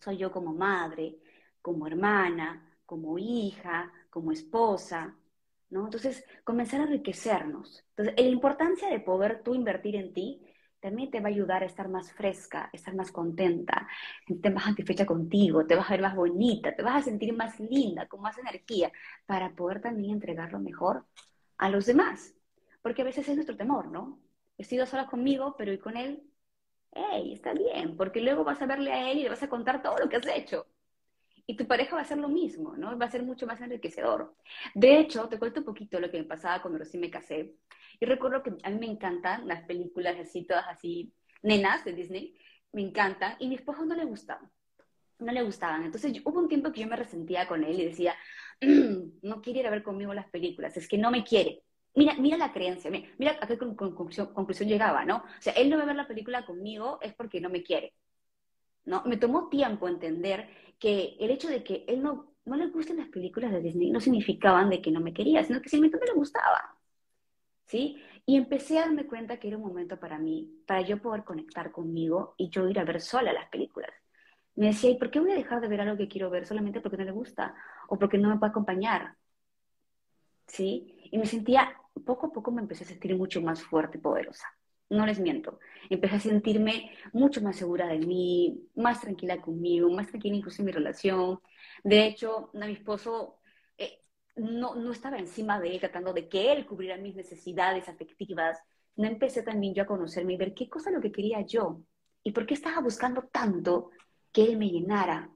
[0.00, 1.18] soy yo como madre,
[1.60, 5.16] como hermana, como hija, como esposa,
[5.72, 5.84] ¿no?
[5.86, 7.84] Entonces, comenzar a enriquecernos.
[7.90, 10.46] Entonces, la importancia de poder tú invertir en ti
[10.80, 13.88] también te va a ayudar a estar más fresca, estar más contenta,
[14.42, 17.58] te más satisfecha contigo, te vas a ver más bonita, te vas a sentir más
[17.60, 18.92] linda, con más energía,
[19.26, 21.06] para poder también entregar lo mejor
[21.58, 22.34] a los demás.
[22.82, 24.20] Porque a veces es nuestro temor, ¿no?
[24.58, 26.22] He sido sola conmigo, pero y con él,
[26.92, 29.82] hey, está bien, porque luego vas a verle a él y le vas a contar
[29.82, 30.66] todo lo que has hecho.
[31.46, 32.96] Y tu pareja va a hacer lo mismo, ¿no?
[32.98, 34.34] Va a ser mucho más enriquecedor.
[34.74, 37.54] De hecho, te cuento un poquito lo que me pasaba cuando recién me casé.
[38.00, 42.34] Y recuerdo que a mí me encantan las películas así, todas así, nenas de Disney,
[42.72, 44.50] me encantan, y a mi esposo no le gustaban,
[45.18, 45.84] no le gustaban.
[45.84, 48.14] Entonces hubo un tiempo que yo me resentía con él y decía,
[48.60, 51.62] mm, no quiere ir a ver conmigo las películas, es que no me quiere.
[51.94, 55.18] Mira, mira la creencia, mira, a qué conclusión, conclusión llegaba, ¿no?
[55.18, 57.94] O sea, él no va a ver la película conmigo es porque no me quiere.
[58.84, 59.02] ¿No?
[59.06, 63.08] Me tomó tiempo entender que el hecho de que él no, no le gusten las
[63.08, 66.18] películas de Disney no significaban de que no me quería, sino que simplemente no le
[66.18, 66.76] gustaba.
[67.72, 67.96] ¿sí?
[68.26, 71.72] Y empecé a darme cuenta que era un momento para mí, para yo poder conectar
[71.72, 73.90] conmigo y yo ir a ver sola las películas.
[74.54, 76.80] Me decía, ¿y por qué voy a dejar de ver algo que quiero ver solamente
[76.82, 77.54] porque no le gusta
[77.88, 79.16] o porque no me puede acompañar?
[80.46, 81.08] ¿Sí?
[81.10, 81.72] Y me sentía,
[82.04, 84.46] poco a poco me empecé a sentir mucho más fuerte y poderosa.
[84.92, 85.58] No les miento.
[85.90, 90.66] Empecé a sentirme mucho más segura de mí, más tranquila conmigo, más tranquila incluso en
[90.66, 91.40] mi relación.
[91.82, 93.38] De hecho, a mi esposo
[94.36, 98.58] no, no estaba encima de él tratando de que él cubriera mis necesidades afectivas,
[98.96, 101.82] no empecé también yo a conocerme y ver qué cosa lo que quería yo
[102.22, 103.90] y por qué estaba buscando tanto
[104.32, 105.30] que él me llenara,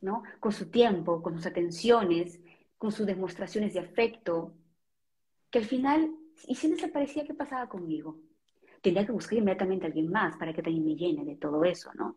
[0.00, 0.22] ¿no?
[0.40, 2.40] Con su tiempo, con sus atenciones,
[2.78, 4.54] con sus demostraciones de afecto,
[5.50, 6.10] que al final,
[6.46, 8.18] y si desaparecía, ¿qué pasaba conmigo?
[8.82, 11.92] Tenía que buscar inmediatamente a alguien más para que también me llene de todo eso,
[11.94, 12.16] ¿no?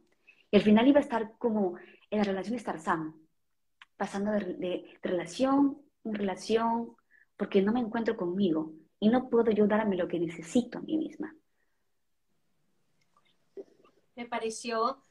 [0.50, 1.78] Y al final iba a estar como
[2.10, 3.16] en la relación estar sano
[3.98, 6.96] pasando de, relación en relación
[7.38, 10.98] porque no me encuentro conmigo y no puedo yo darme lo que necesito a mí
[10.98, 11.36] misma.
[14.16, 15.02] Me pareció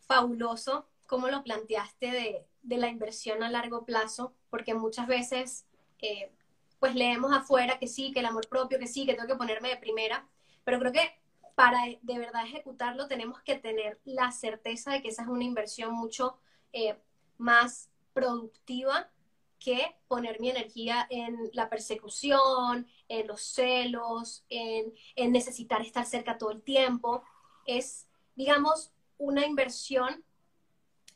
[0.00, 5.66] fabuloso cómo lo planteaste de, de la inversión a largo plazo, porque muchas veces
[6.00, 6.30] eh,
[6.78, 9.70] pues leemos afuera que sí, que el amor propio, que sí, que tengo que ponerme
[9.70, 10.26] de primera,
[10.64, 11.18] pero creo que
[11.54, 15.94] para de verdad ejecutarlo tenemos que tener la certeza de que esa es una inversión
[15.94, 16.38] mucho
[16.72, 16.98] eh,
[17.38, 19.10] más productiva
[19.58, 26.36] que poner mi energía en la persecución, en los celos, en, en necesitar estar cerca
[26.36, 27.22] todo el tiempo.
[27.64, 30.22] Es, digamos, una inversión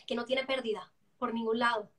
[0.06, 1.90] que no tiene pérdida por ningún lado,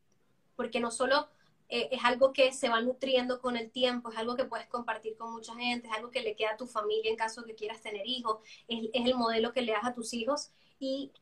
[0.56, 1.30] porque no solo
[1.73, 5.15] eh, es algo que se va nutriendo con el tiempo, es algo que puedes compartir
[5.15, 7.81] con mucha gente, es algo que le queda a tu familia en caso que quieras
[7.81, 11.13] tener hijos, es, el modelo que le das a tus hijos y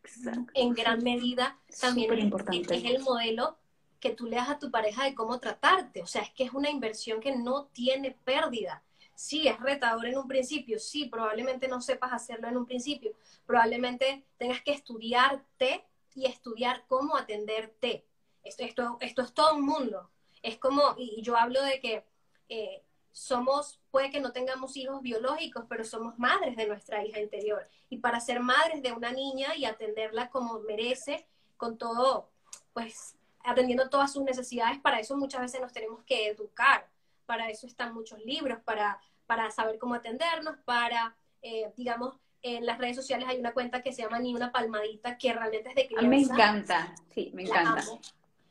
[0.55, 3.59] en gran medida también es, es el modelo
[3.99, 6.01] que tú le das a tu pareja de cómo tratarte.
[6.01, 8.83] O sea, es que es una inversión que no tiene pérdida.
[9.13, 13.12] Sí, es retador en un principio, sí, probablemente no sepas hacerlo en un principio,
[13.45, 15.85] probablemente tengas que estudiarte
[16.15, 18.07] y estudiar cómo atenderte.
[18.43, 20.09] Esto, esto, esto es todo un mundo.
[20.41, 22.04] Es como, y yo hablo de que
[22.49, 27.67] eh, somos, puede que no tengamos hijos biológicos, pero somos madres de nuestra hija interior.
[27.89, 32.30] Y para ser madres de una niña y atenderla como merece, con todo,
[32.73, 36.88] pues atendiendo todas sus necesidades, para eso muchas veces nos tenemos que educar.
[37.25, 42.78] Para eso están muchos libros, para, para saber cómo atendernos, para, eh, digamos, en las
[42.78, 45.88] redes sociales hay una cuenta que se llama Ni una palmadita, que realmente es de
[45.88, 46.08] crianza.
[46.08, 47.82] A mí me encanta, sí, me encanta.
[47.84, 47.99] Yo,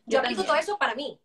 [0.07, 1.19] Yo aplico todo eso para mí.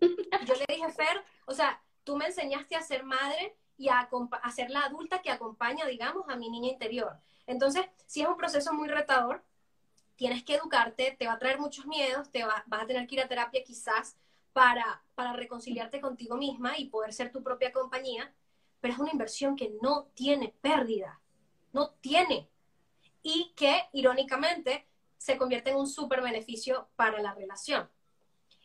[0.46, 4.08] Yo le dije, Fer, o sea, tú me enseñaste a ser madre y a,
[4.54, 7.18] ser la adulta que acompaña, digamos, a mi niña interior.
[7.46, 9.44] Entonces, si es un proceso muy retador,
[10.16, 13.20] tienes que educarte, te va a traer muchos miedos, te vas a tener que ir
[13.20, 14.16] a terapia quizás
[14.52, 18.34] para, para reconciliarte contigo misma y poder ser tu propia compañía,
[18.80, 21.20] pero es una inversión que no tiene pérdida,
[21.72, 22.48] no tiene.
[23.22, 27.88] Y que, irónicamente, se convierte en un súper beneficio para la relación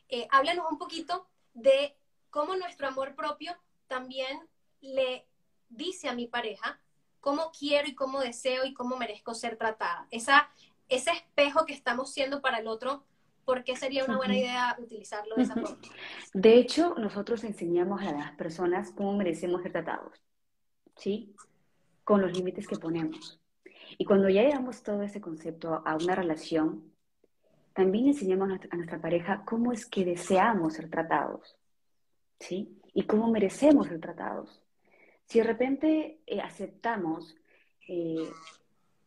[0.10, 1.96] eh, háblanos un poquito de
[2.30, 3.56] cómo nuestro amor propio
[3.88, 4.40] también
[4.82, 5.26] le
[5.70, 6.80] dice a mi pareja
[7.20, 10.08] cómo quiero y cómo deseo y cómo merezco ser tratada.
[10.12, 10.50] Esa,
[10.90, 13.06] ese espejo que estamos siendo para el otro,
[13.46, 15.78] ¿por qué sería una buena idea utilizarlo de esa forma?
[16.34, 20.22] De hecho, nosotros enseñamos a las personas cómo merecemos ser tratados,
[20.98, 21.34] ¿sí?
[22.04, 23.40] Con los límites que ponemos.
[23.98, 26.93] Y cuando ya llevamos todo ese concepto a una relación,
[27.74, 31.58] también enseñamos a nuestra pareja cómo es que deseamos ser tratados,
[32.40, 32.80] ¿sí?
[32.94, 34.64] Y cómo merecemos ser tratados.
[35.26, 37.36] Si de repente eh, aceptamos
[37.88, 38.30] eh,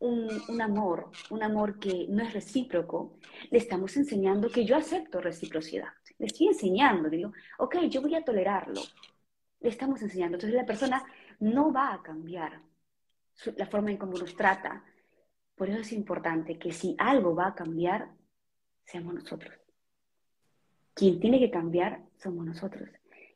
[0.01, 3.19] un, amor, un amor que no es recíproco,
[3.51, 5.89] le estamos enseñando que yo acepto reciprocidad.
[6.19, 8.81] Le estoy enseñando, digo, ok, yo voy a tolerarlo.
[9.61, 10.37] Le estamos enseñando.
[10.37, 11.05] Entonces la persona
[11.39, 12.61] no va a cambiar
[13.57, 14.85] la forma en cómo nos trata.
[15.55, 18.11] Por eso es importante que si algo va a cambiar,
[18.87, 19.55] seamos nosotros.
[20.95, 22.89] Quien tiene que cambiar somos nosotros.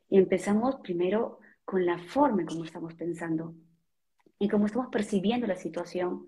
[0.09, 3.53] Y empezamos primero con la forma en cómo estamos pensando
[4.39, 6.25] y cómo estamos percibiendo la situación,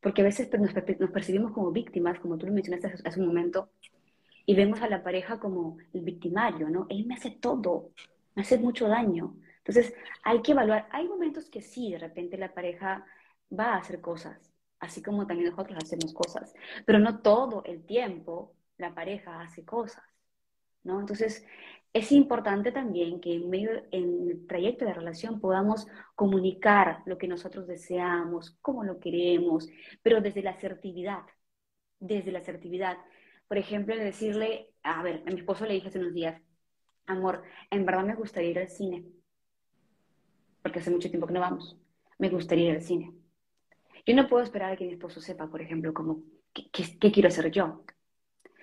[0.00, 0.72] porque a veces nos,
[1.12, 3.70] percibimos como víctimas, como tú lo mencionaste hace, un momento,
[4.44, 6.86] y vemos a la pareja como el victimario, ¿no?
[6.90, 7.92] Él me hace todo,
[8.34, 9.36] me hace mucho daño.
[9.58, 10.88] Entonces, hay que evaluar.
[10.90, 13.06] Hay momentos que sí, de repente la pareja
[13.58, 16.54] va a hacer cosas, así como también nosotros hacemos cosas,
[16.86, 20.04] pero no todo el tiempo la pareja hace cosas,
[20.82, 21.00] ¿no?
[21.00, 21.46] Entonces,
[21.94, 27.28] es importante también que en medio, en el trayecto de relación podamos comunicar lo que
[27.28, 29.68] nosotros deseamos, cómo lo queremos,
[30.02, 31.22] pero desde la asertividad,
[32.00, 32.98] desde la asertividad.
[33.46, 36.42] Por ejemplo, decirle, a ver, a mi esposo le dije hace unos días,
[37.06, 39.04] amor, en verdad me gustaría ir al cine,
[40.62, 41.76] porque hace mucho tiempo que no vamos,
[42.18, 43.12] me gustaría ir al cine.
[44.06, 47.50] Yo no puedo esperar a que mi esposo sepa, por ejemplo, cómo, qué, quiero hacer
[47.50, 47.84] yo.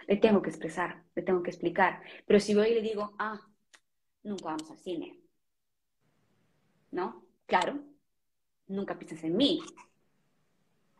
[0.07, 2.01] Le tengo que expresar, le tengo que explicar.
[2.25, 3.39] Pero si voy y le digo, ah,
[4.23, 5.19] nunca vamos al cine.
[6.91, 7.25] ¿No?
[7.45, 7.79] Claro,
[8.67, 9.61] nunca piensas en mí.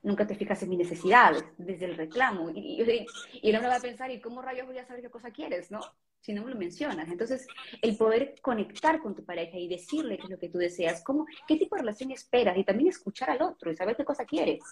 [0.04, 2.50] Nunca te fijas en mis necesidades, desde el reclamo.
[2.50, 3.06] Y, y,
[3.42, 5.70] y el hombre va a pensar, ¿y cómo rayos voy a saber qué cosa quieres,
[5.72, 5.80] no?
[6.20, 7.10] Si no me lo mencionas.
[7.10, 7.48] Entonces,
[7.82, 11.26] el poder conectar con tu pareja y decirle qué es lo que tú deseas, cómo,
[11.48, 14.64] qué tipo de relación esperas y también escuchar al otro y saber qué cosa quieres.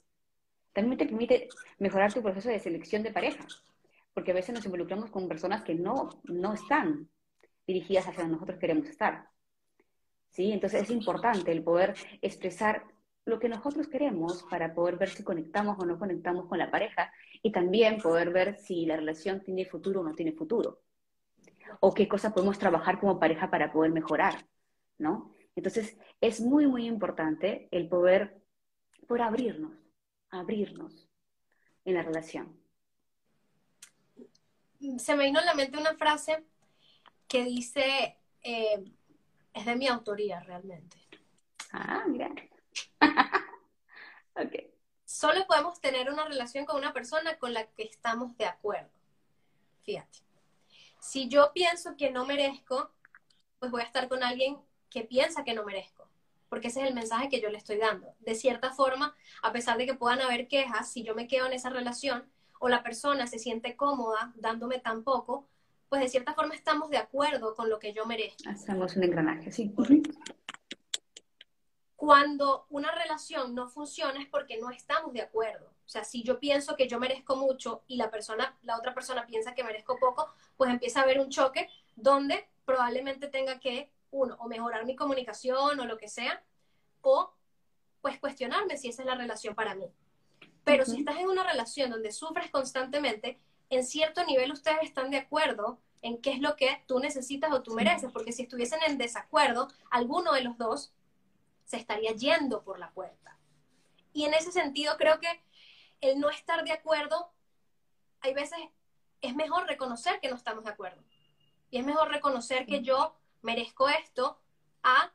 [0.74, 3.46] También te permite mejorar tu proceso de selección de pareja
[4.14, 7.10] porque a veces nos involucramos con personas que no, no están
[7.66, 9.30] dirigidas hacia donde nosotros queremos estar.
[10.30, 10.52] ¿Sí?
[10.52, 12.84] Entonces es importante el poder expresar
[13.26, 17.12] lo que nosotros queremos para poder ver si conectamos o no conectamos con la pareja
[17.42, 20.82] y también poder ver si la relación tiene futuro o no tiene futuro.
[21.80, 24.48] O qué cosas podemos trabajar como pareja para poder mejorar,
[24.98, 25.36] ¿no?
[25.56, 28.42] Entonces es muy, muy importante el poder,
[29.08, 29.74] por abrirnos,
[30.30, 31.10] abrirnos
[31.86, 32.60] en la relación.
[34.98, 36.46] se me vino a la mente una frase
[37.28, 38.84] que dice, eh,
[39.54, 40.98] es de mi autoría realmente.
[41.72, 42.30] Ah, mira.
[44.44, 44.54] Ok.
[45.06, 48.90] Solo podemos tener una relación con una persona con la que estamos de acuerdo.
[49.84, 50.20] Fíjate.
[51.00, 52.92] Si yo pienso que no merezco,
[53.60, 54.58] pues voy a estar con alguien
[54.90, 56.08] que piensa que no merezco,
[56.50, 58.14] porque ese es el mensaje que yo le estoy dando.
[58.20, 61.54] De cierta forma, a pesar de que puedan haber quejas, si yo me quedo en
[61.54, 62.26] esa relación
[62.60, 65.48] o la persona se siente cómoda dándome tan poco,
[65.88, 68.50] pues de cierta forma estamos de acuerdo con lo que yo merezco.
[68.50, 69.74] Hacemos un engranaje, sí.
[72.00, 75.66] Cuando una relación no funciona es porque no estamos de acuerdo.
[75.86, 79.26] O sea, si yo pienso que yo merezco mucho y la persona, la otra persona
[79.26, 84.38] piensa que merezco poco, pues empieza a haber un choque donde probablemente tenga que, uno,
[84.40, 86.42] o mejorar mi comunicación o lo que sea,
[87.02, 87.34] o
[88.00, 89.92] pues cuestionarme si esa es la relación para mí.
[90.64, 95.18] Pero si estás en una relación donde sufres constantemente, en cierto nivel ustedes están de
[95.18, 98.98] acuerdo en qué es lo que tú necesitas o tú mereces, porque si estuviesen en
[98.98, 100.94] desacuerdo, alguno de los dos
[101.70, 103.38] se estaría yendo por la puerta.
[104.12, 105.28] Y en ese sentido creo que
[106.02, 107.32] el no estar de acuerdo,
[108.22, 108.58] hay veces
[109.22, 111.04] es mejor reconocer que no estamos de acuerdo.
[111.70, 114.42] Y es mejor reconocer que yo merezco esto
[114.82, 115.14] a,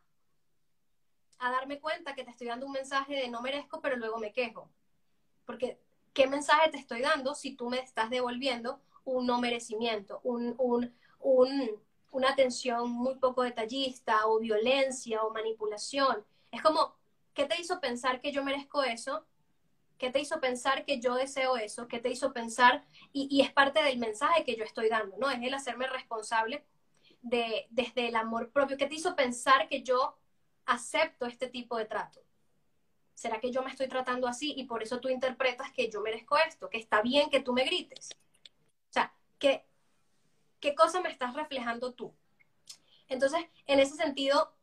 [1.40, 4.32] a darme cuenta que te estoy dando un mensaje de no merezco, pero luego me
[4.32, 4.70] quejo.
[5.46, 5.80] Porque,
[6.12, 10.94] ¿qué mensaje te estoy dando si tú me estás devolviendo un no merecimiento, un, un,
[11.18, 16.24] un, una atención muy poco detallista o violencia o manipulación?
[16.54, 16.94] Es como,
[17.34, 19.26] ¿qué te hizo pensar que yo merezco eso?
[19.98, 21.88] ¿Qué te hizo pensar que yo deseo eso?
[21.88, 22.84] ¿Qué te hizo pensar?
[23.12, 25.28] Y, es parte del mensaje que yo estoy dando, ¿no?
[25.30, 26.64] Es el hacerme responsable
[27.22, 28.76] de, desde el amor propio.
[28.76, 30.16] ¿Qué te hizo pensar que yo
[30.64, 32.22] acepto este tipo de trato?
[33.14, 36.36] ¿Será que yo me estoy tratando así y por eso tú interpretas que yo merezco
[36.38, 36.70] esto?
[36.70, 38.10] Que está bien que tú me grites.
[38.90, 39.66] O sea, ¿qué,
[40.60, 42.14] qué cosa me estás reflejando tú?
[43.08, 44.53] Entonces, en ese sentido,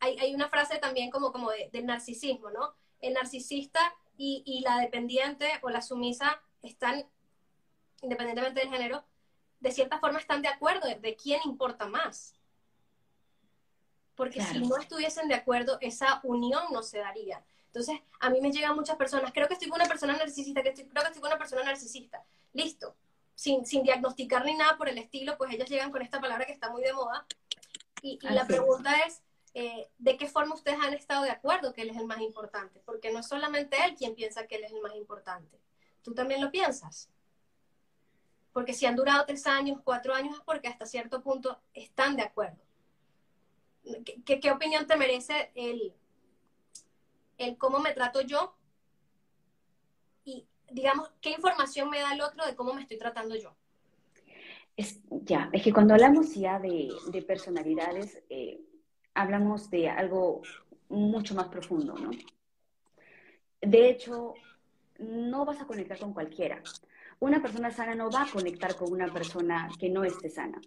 [0.00, 2.74] hay, hay una frase también como, como del narcisismo, ¿no?
[3.00, 3.80] El narcisista
[4.16, 7.06] y, la dependiente o la sumisa están,
[8.02, 9.04] independientemente del género,
[9.60, 12.34] de cierta forma están de acuerdo de, quién importa más.
[14.14, 17.44] Porque si no estuviesen de acuerdo, esa unión no se daría.
[17.66, 20.70] Entonces, a mí me llegan muchas personas, creo que estoy con una persona narcisista, que
[20.70, 22.24] estoy, creo que estoy con una persona narcisista.
[22.54, 22.96] Listo.
[23.34, 26.52] Sin, sin diagnosticar ni nada por el estilo, pues ellas llegan con esta palabra que
[26.52, 27.26] está muy de moda.
[28.00, 29.22] Y, la pregunta es,
[29.58, 32.82] eh, de qué forma ustedes han estado de acuerdo que él es el más importante,
[32.84, 35.58] porque no es solamente él quien piensa que él es el más importante,
[36.02, 37.08] tú también lo piensas.
[38.52, 42.22] Porque si han durado tres años, cuatro años, es porque hasta cierto punto están de
[42.24, 42.62] acuerdo.
[44.26, 45.94] ¿Qué, qué opinión te merece el,
[47.38, 48.54] el cómo me trato yo?
[50.26, 53.56] Y, digamos, ¿qué información me da el otro de cómo me estoy tratando yo?
[54.76, 58.60] Es, ya, es que cuando hablamos ya de, de personalidades, eh,
[59.16, 60.42] hablamos de algo
[60.88, 62.10] mucho más profundo, ¿no?
[63.60, 64.34] De hecho,
[64.98, 66.62] no vas a conectar con cualquiera.
[67.18, 70.60] Una persona sana no va a conectar con una persona que no esté sana.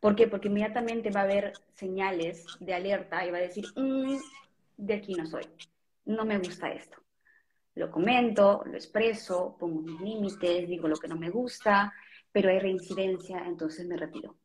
[0.00, 0.28] ¿Por qué?
[0.28, 4.18] Porque inmediatamente va a haber señales de alerta y va a decir, mm,
[4.76, 5.44] de aquí no soy,
[6.06, 6.98] no me gusta esto.
[7.74, 11.92] Lo comento, lo expreso, pongo mis límites, digo lo que no me gusta,
[12.30, 14.36] pero hay reincidencia, entonces me retiro.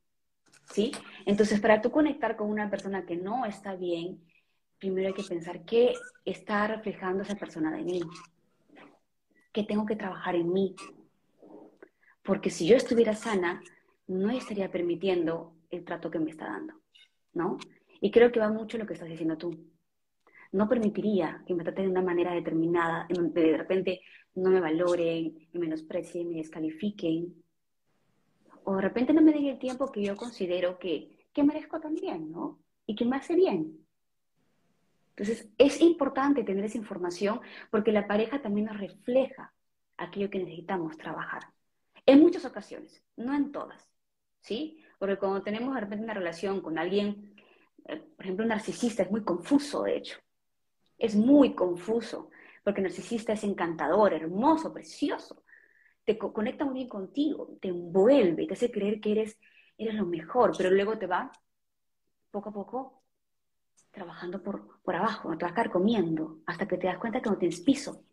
[0.71, 0.91] ¿Sí?
[1.25, 4.21] Entonces, para tú conectar con una persona que no está bien,
[4.79, 5.93] primero hay que pensar qué
[6.25, 8.01] está reflejando esa persona de mí,
[9.51, 10.75] qué tengo que trabajar en mí.
[12.23, 13.61] Porque si yo estuviera sana,
[14.07, 16.73] no estaría permitiendo el trato que me está dando,
[17.33, 17.57] ¿no?
[17.99, 19.57] Y creo que va mucho lo que estás diciendo tú.
[20.51, 24.01] No permitiría que me traten de una manera determinada, de repente
[24.35, 27.33] no me valoren, me menosprecien, me descalifiquen,
[28.69, 32.29] o de repente no me den el tiempo que yo considero que, que merezco también,
[32.29, 32.59] ¿no?
[32.85, 33.87] Y que me hace bien.
[35.11, 37.39] Entonces, es importante tener esa información
[37.71, 39.53] porque la pareja también nos refleja
[39.95, 41.43] aquello que necesitamos trabajar.
[42.05, 43.89] En muchas ocasiones, no en todas,
[44.41, 44.83] ¿sí?
[44.99, 47.35] Porque cuando tenemos de repente una relación con alguien,
[47.85, 50.19] eh, por ejemplo, un narcisista, es muy confuso, de hecho.
[50.97, 52.31] Es muy confuso,
[52.65, 55.41] porque el narcisista es encantador, hermoso, precioso,
[56.07, 59.37] te conecta muy bien contigo, te envuelve, te hace creer que eres,
[59.77, 61.33] eres lo mejor, pero luego te va
[62.31, 63.03] poco a poco
[63.91, 67.59] trabajando por, por abajo, te va comiendo, hasta que te das cuenta que no tienes
[67.59, 68.05] piso.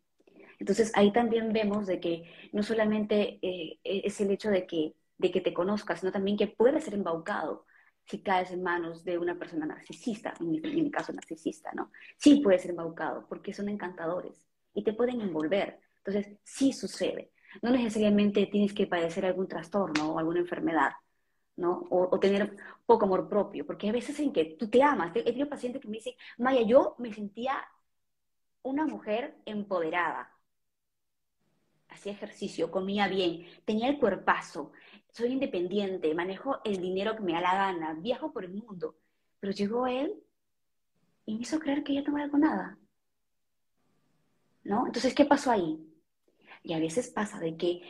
[0.59, 5.30] Entonces ahí también vemos de que no solamente eh, es el hecho de que, de
[5.30, 7.64] que te conozcas, sino también que puedes ser embaucado
[8.07, 11.92] si caes en manos de una persona narcisista, en mi, en mi caso narcisista, ¿no?
[12.18, 15.78] Sí puedes ser embaucado porque son encantadores y te pueden envolver.
[15.99, 17.34] Entonces sí sucede.
[17.62, 20.92] No necesariamente tienes que padecer algún trastorno o alguna enfermedad,
[21.57, 21.86] ¿no?
[21.90, 25.12] O, tener poco amor propio, porque hay veces en que tú te amas.
[25.14, 27.64] He tenido pacientes que me dicen, Maya, yo me sentía
[28.62, 30.30] una mujer empoderada.
[31.88, 34.72] Hacía ejercicio, comía bien, tenía el cuerpazo,
[35.12, 38.96] soy independiente, manejo el dinero que me da la gana, viajo por el mundo.
[39.38, 40.12] Pero llegó él
[41.26, 42.78] y me hizo creer que yo no valgo nada.
[44.64, 44.86] ¿No?
[44.86, 45.93] Entonces, ¿qué pasó ahí?
[46.64, 47.82] Y a veces pasa de que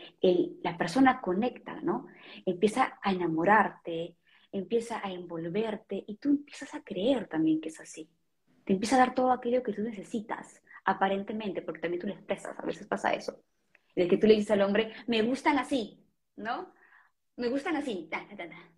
[0.63, 2.09] la persona conecta, ¿no?
[2.45, 4.17] Empieza a enamorarte,
[4.51, 8.11] empieza a envolverte y tú empiezas a creer también que es así.
[8.65, 12.59] Te empieza a dar todo aquello que tú necesitas, aparentemente, porque también tú le expresas,
[12.59, 13.41] a veces pasa eso.
[13.95, 16.05] El que tú le dices al hombre, me gustan así,
[16.37, 16.75] ¿no?
[17.37, 18.11] Me gustan así,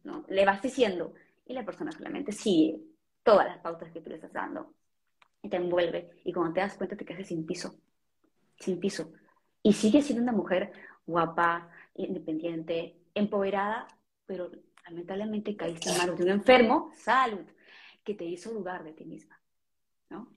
[0.05, 0.25] ¿no?
[0.29, 1.15] Le vas diciendo.
[1.47, 2.81] Y la persona solamente sigue
[3.23, 4.75] todas las pautas que tú le estás dando
[5.43, 6.11] y te envuelve.
[6.25, 7.77] Y cuando te das cuenta te quedas sin piso,
[8.59, 9.13] sin piso.
[9.67, 10.71] Y sigue siendo una mujer
[11.07, 13.89] guapa, independiente, empoderada,
[14.25, 14.53] pero
[14.85, 17.45] lamentablemente caíste en manos de un enfermo, salud,
[18.05, 19.41] que te hizo dudar de ti misma,
[20.09, 20.33] ¿no?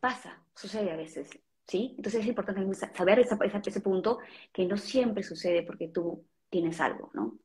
[0.00, 1.30] Pasa, sucede a veces,
[1.68, 1.94] ¿sí?
[1.98, 4.18] Entonces es importante saber ese punto
[4.52, 7.38] que no siempre sucede porque tú tienes algo, ¿no?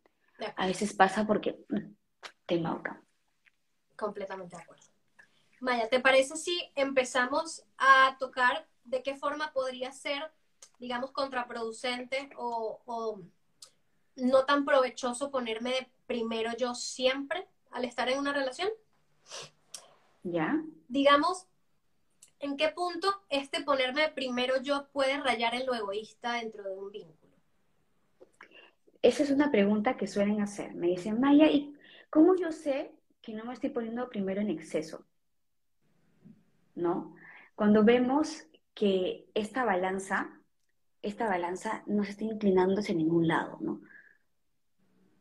[0.55, 1.93] A veces pasa porque mm,
[2.47, 3.03] te embauca.
[3.95, 4.83] Completamente de acuerdo.
[5.59, 10.33] Maya, ¿te parece si empezamos a tocar de qué forma podría ser
[10.79, 13.21] digamos, contraproducente o,
[14.15, 18.69] no tan provechoso ponerme primero yo siempre al estar en una relación?
[20.23, 20.63] Ya.
[20.87, 21.47] Digamos,
[22.39, 26.91] ¿en qué punto este ponerme primero yo puede rayar en lo egoísta dentro de un
[26.91, 27.33] vínculo?
[29.01, 30.73] Esa es una pregunta que suelen hacer.
[30.73, 31.75] Me dicen, Maya, ¿y
[32.09, 32.91] cómo yo sé
[33.21, 35.05] que no me estoy poniendo primero en exceso?
[36.73, 37.15] ¿No?
[37.55, 40.34] Cuando vemos que esta balanza
[41.05, 43.81] esta balanza no se está inclinando hacia ningún lado, ¿no?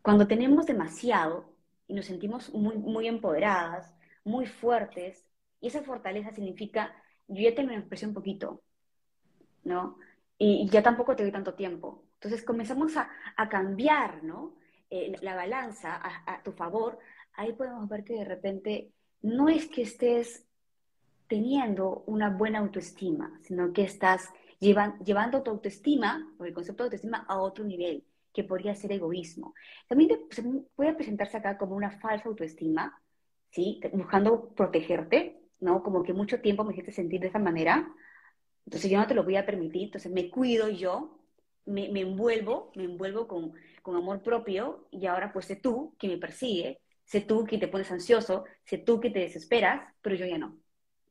[0.03, 1.55] Cuando tenemos demasiado
[1.87, 5.27] y nos sentimos muy, muy empoderadas, muy fuertes,
[5.61, 6.95] y esa fortaleza significa,
[7.29, 8.63] yo ya te me expresé un poquito,
[9.63, 9.99] ¿no?
[10.39, 12.05] Y, ya tampoco te doy tanto tiempo.
[12.15, 13.09] Entonces comenzamos a,
[13.49, 14.57] cambiar, ¿no?
[14.91, 16.99] Eh, la balanza a, a tu favor.
[17.35, 20.47] Ahí podemos ver que de repente no es que estés
[21.29, 24.31] teniendo una buena autoestima, sino que estás
[24.61, 29.55] llevando tu autoestima, o el concepto de autoestima, a otro nivel, que podría ser egoísmo.
[29.89, 30.11] También
[30.75, 33.01] puede presentarse acá como una falsa autoestima,
[33.51, 33.81] ¿sí?
[33.93, 35.83] Buscando protegerte, ¿no?
[35.83, 37.89] Como que mucho tiempo me hiciste sentir de esa manera,
[38.67, 41.19] entonces yo no te lo voy a permitir, entonces me cuido yo,
[41.67, 43.53] me, me envuelvo, me envuelvo con,
[43.83, 47.69] con amor propio, y ahora pues sé tú que me persigue, sé tú que te
[47.69, 50.59] pones ansioso, sé tú que te desesperas, pero yo ya no.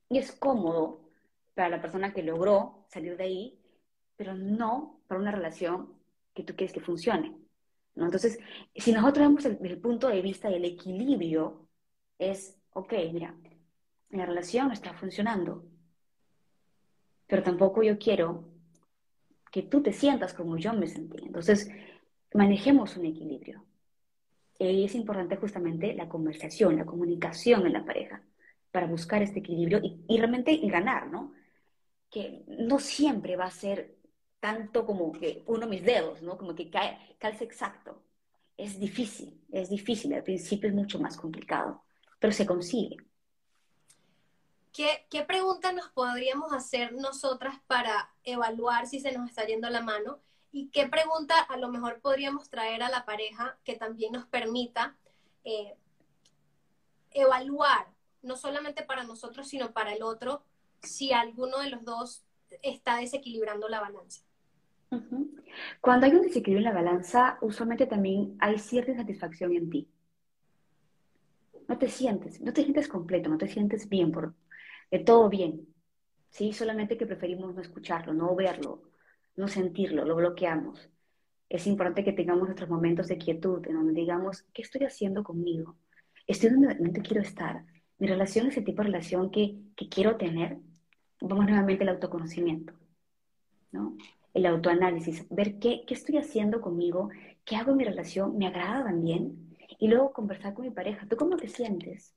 [0.09, 1.02] Y es cómodo
[1.53, 3.59] para la persona que logró salir de ahí,
[4.15, 5.93] pero no para una relación
[6.33, 7.35] que tú quieres que funcione.
[7.95, 8.05] ¿no?
[8.05, 8.39] Entonces,
[8.75, 11.67] si nosotros vemos el, el punto de vista del equilibrio,
[12.17, 13.35] es, ok, mira,
[14.09, 15.65] la relación está funcionando,
[17.27, 18.49] pero tampoco yo quiero
[19.51, 21.17] que tú te sientas como yo me sentí.
[21.23, 21.69] Entonces,
[22.33, 23.63] manejemos un equilibrio.
[24.57, 28.23] Y es importante justamente la conversación, la comunicación en la pareja
[28.71, 31.33] para buscar este equilibrio y, y realmente ganar, ¿no?
[32.13, 33.97] Que no siempre va a ser
[34.39, 36.37] tanto como que uno mis dedos, ¿no?
[36.37, 38.03] Como que cae, calce exacto.
[38.55, 41.83] Es difícil, es difícil, al principio es mucho más complicado,
[42.19, 42.97] pero se consigue.
[44.71, 49.81] ¿Qué, ¿Qué preguntas nos podríamos hacer nosotras para evaluar si se nos está yendo la
[49.81, 50.19] mano?
[50.51, 54.95] ¿Y qué pregunta a lo mejor podríamos traer a la pareja que también nos permita
[55.43, 55.75] eh,
[57.09, 57.87] evaluar,
[58.21, 60.43] no solamente para nosotros, sino para el otro,
[60.83, 62.25] si alguno de los dos
[62.61, 64.21] está desequilibrando la balanza.
[65.81, 69.89] Cuando hay un desequilibrio en la balanza, usualmente también hay cierta insatisfacción en ti.
[71.67, 74.35] No te sientes, no te sientes completo, no te sientes bien, por,
[74.91, 75.67] de todo bien.
[76.29, 76.53] ¿sí?
[76.53, 78.83] Solamente que preferimos no escucharlo, no verlo,
[79.35, 80.89] no sentirlo, lo bloqueamos.
[81.49, 85.77] Es importante que tengamos nuestros momentos de quietud, en donde digamos, ¿qué estoy haciendo conmigo?
[86.27, 87.65] ¿Estoy donde realmente quiero estar?
[87.97, 90.59] ¿Mi relación es el tipo de relación que, que quiero tener?
[91.27, 92.73] Vamos nuevamente al autoconocimiento,
[93.71, 93.95] ¿no?
[94.33, 97.09] El autoanálisis, ver qué, qué estoy haciendo conmigo,
[97.45, 101.15] qué hago en mi relación, me agrada también, y luego conversar con mi pareja, ¿tú
[101.15, 102.13] cómo te sientes?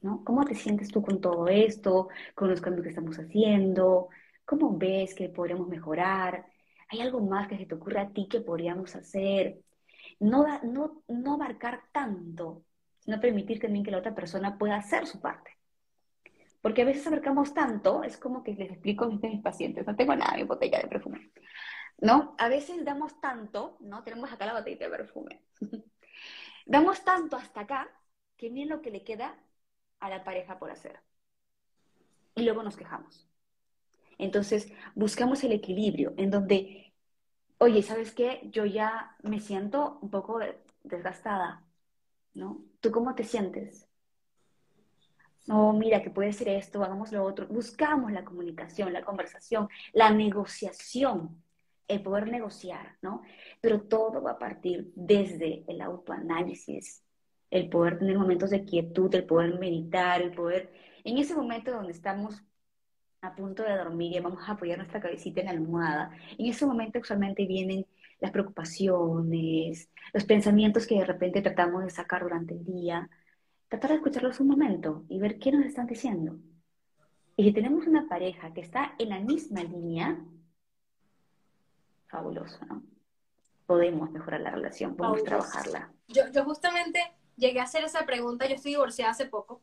[0.00, 0.22] ¿No?
[0.24, 4.08] ¿Cómo te sientes tú con todo esto, con los cambios que estamos haciendo?
[4.44, 6.44] ¿Cómo ves que podríamos mejorar?
[6.90, 9.60] ¿Hay algo más que se te ocurra a ti que podríamos hacer?
[10.20, 12.64] No, no, no abarcar tanto,
[13.00, 15.53] sino permitir también que la otra persona pueda hacer su parte.
[16.64, 20.16] Porque a veces abarcamos tanto, es como que les explico a mis pacientes, no tengo
[20.16, 21.30] nada mi botella de perfume.
[21.98, 22.34] ¿no?
[22.38, 24.02] A veces damos tanto, ¿no?
[24.02, 25.42] Tenemos acá la botella de perfume.
[26.66, 27.90] damos tanto hasta acá
[28.38, 29.36] que miren lo que le queda
[30.00, 30.98] a la pareja por hacer.
[32.34, 33.28] Y luego nos quejamos.
[34.16, 36.94] Entonces, buscamos el equilibrio en donde,
[37.58, 38.40] oye, ¿sabes qué?
[38.50, 40.40] Yo ya me siento un poco
[40.82, 41.62] desgastada,
[42.32, 42.64] ¿no?
[42.80, 43.86] ¿Tú cómo te sientes?
[45.46, 47.46] No, mira, que puede ser esto, hagamos lo otro.
[47.48, 51.42] Buscamos la comunicación, la conversación, la negociación,
[51.86, 53.22] el poder negociar, ¿no?
[53.60, 57.02] Pero todo va a partir desde el autoanálisis,
[57.50, 60.72] el poder tener momentos de quietud, el poder meditar, el poder,
[61.04, 62.42] en ese momento donde estamos
[63.20, 66.66] a punto de dormir y vamos a apoyar nuestra cabecita en la almohada, en ese
[66.66, 67.86] momento usualmente vienen
[68.20, 73.08] las preocupaciones, los pensamientos que de repente tratamos de sacar durante el día,
[73.74, 76.38] tratar de escucharlos un momento y ver qué nos están diciendo.
[77.36, 80.24] Y si tenemos una pareja que está en la misma línea,
[82.06, 82.84] fabuloso, ¿no?
[83.66, 85.92] Podemos mejorar la relación, podemos trabajarla.
[86.06, 87.00] Yo, yo justamente
[87.36, 89.60] llegué a hacer esa pregunta, yo estoy divorciada hace poco,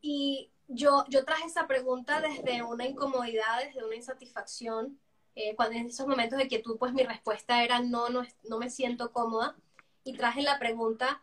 [0.00, 4.98] y yo, yo traje esa pregunta desde una incomodidad, desde una insatisfacción,
[5.36, 8.68] eh, cuando en esos momentos de quietud, pues mi respuesta era no, no, no me
[8.68, 9.54] siento cómoda,
[10.02, 11.22] y traje la pregunta,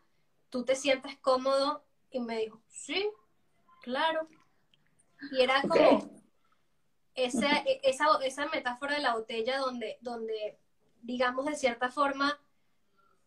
[0.49, 1.83] ¿tú te sientes cómodo?
[2.11, 3.09] Y me dijo, sí,
[3.81, 4.27] claro.
[5.31, 6.09] Y era como
[7.15, 10.57] esa, esa, esa metáfora de la botella donde, donde,
[11.01, 12.39] digamos, de cierta forma,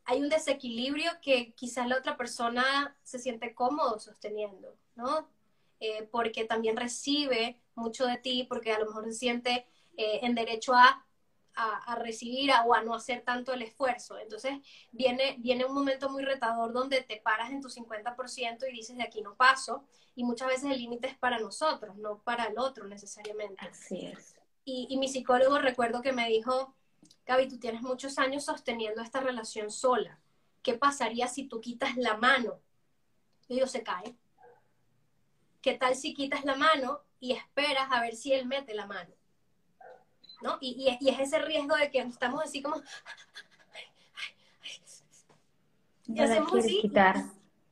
[0.04, 5.28] hay un desequilibrio que quizás la otra persona se siente cómodo sosteniendo, ¿no?
[5.80, 9.66] Eh, porque también recibe mucho de ti, porque a lo mejor se siente
[9.96, 11.06] eh, en derecho a
[11.54, 14.18] a, recibir o a no hacer tanto el esfuerzo.
[14.18, 14.52] Entonces
[14.92, 19.02] viene, viene un momento muy retador donde te paras en tu 50% y dices de
[19.02, 19.84] aquí no paso
[20.14, 23.66] y muchas veces el límite es para nosotros, no para el otro necesariamente.
[23.66, 24.36] Así es.
[24.64, 26.74] Y, y mi psicólogo recuerdo que me dijo,
[27.26, 30.18] Gaby, tú tienes muchos años sosteniendo esta relación sola.
[30.62, 32.60] ¿Qué pasaría si tú quitas la mano?
[33.48, 34.16] Y digo, se cae.
[35.62, 39.14] ¿Qué tal si quitas la mano y esperas a ver si él mete la mano?
[40.42, 40.58] ¿No?
[40.60, 42.82] Y, es ese riesgo de que estamos así como...
[46.06, 46.90] y hacemos así.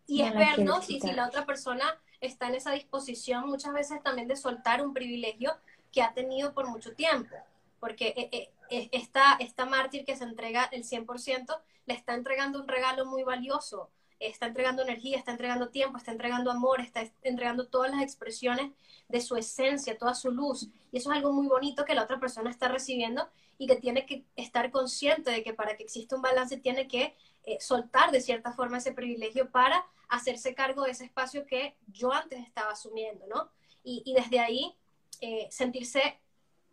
[0.06, 0.80] Y es ver, ¿no?
[0.80, 4.94] Si, si la otra persona está en esa disposición muchas veces también de soltar un
[4.94, 5.56] privilegio
[5.92, 7.34] que ha tenido por mucho tiempo.
[7.80, 12.68] Porque eh, eh, esta, esta mártir que se entrega el 100% le está entregando un
[12.68, 13.90] regalo muy valioso
[14.20, 18.72] está entregando energía, está entregando tiempo, está entregando amor, está entregando todas las expresiones
[19.08, 20.68] de su esencia, toda su luz.
[20.92, 24.06] Y eso es algo muy bonito que la otra persona está recibiendo y que tiene
[24.06, 28.20] que estar consciente de que para que exista un balance tiene que eh, soltar de
[28.20, 33.26] cierta forma ese privilegio para hacerse cargo de ese espacio que yo antes estaba asumiendo,
[33.26, 33.50] ¿no?
[33.84, 34.76] Y, desde ahí
[35.20, 36.18] eh, sentirse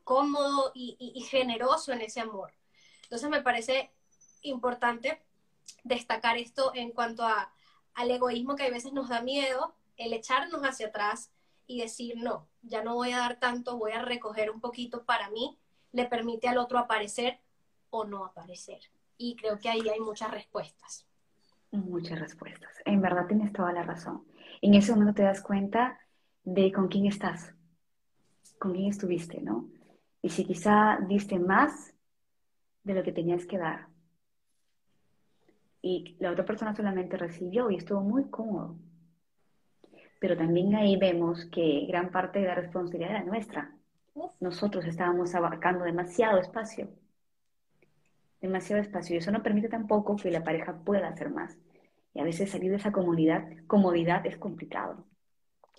[0.03, 2.51] cómodo y generoso en ese amor.
[3.03, 3.91] Entonces me parece
[4.41, 5.21] importante
[5.83, 10.87] destacar esto en cuanto al egoísmo que a veces nos da miedo, el echarnos hacia
[10.87, 11.31] atrás
[11.67, 15.29] y decir, no, ya no voy a dar tanto, voy a recoger un poquito para
[15.29, 15.57] mí,
[15.91, 17.39] le permite al otro aparecer
[17.89, 18.81] o no aparecer.
[19.17, 21.05] Y creo que ahí hay muchas respuestas.
[21.71, 22.71] Muchas respuestas.
[22.85, 24.25] En verdad tienes toda la razón.
[24.61, 25.99] En ese momento te das cuenta
[26.43, 27.53] de con quién estás,
[28.59, 29.69] con quién estuviste, ¿no?
[30.21, 31.93] Y si quizá diste más
[32.83, 33.87] de lo que tenías que dar,
[35.85, 38.75] y la otra persona solamente recibió y estuvo muy cómodo.
[40.19, 43.71] Pero también ahí vemos que gran parte de la responsabilidad era nuestra.
[44.39, 46.89] Nosotros estábamos abarcando demasiado espacio.
[48.41, 49.13] Demasiado espacio.
[49.13, 51.55] Y eso no permite tampoco que la pareja pueda hacer más.
[52.15, 55.05] Y a veces salir de esa comodidad, comodidad es complicado.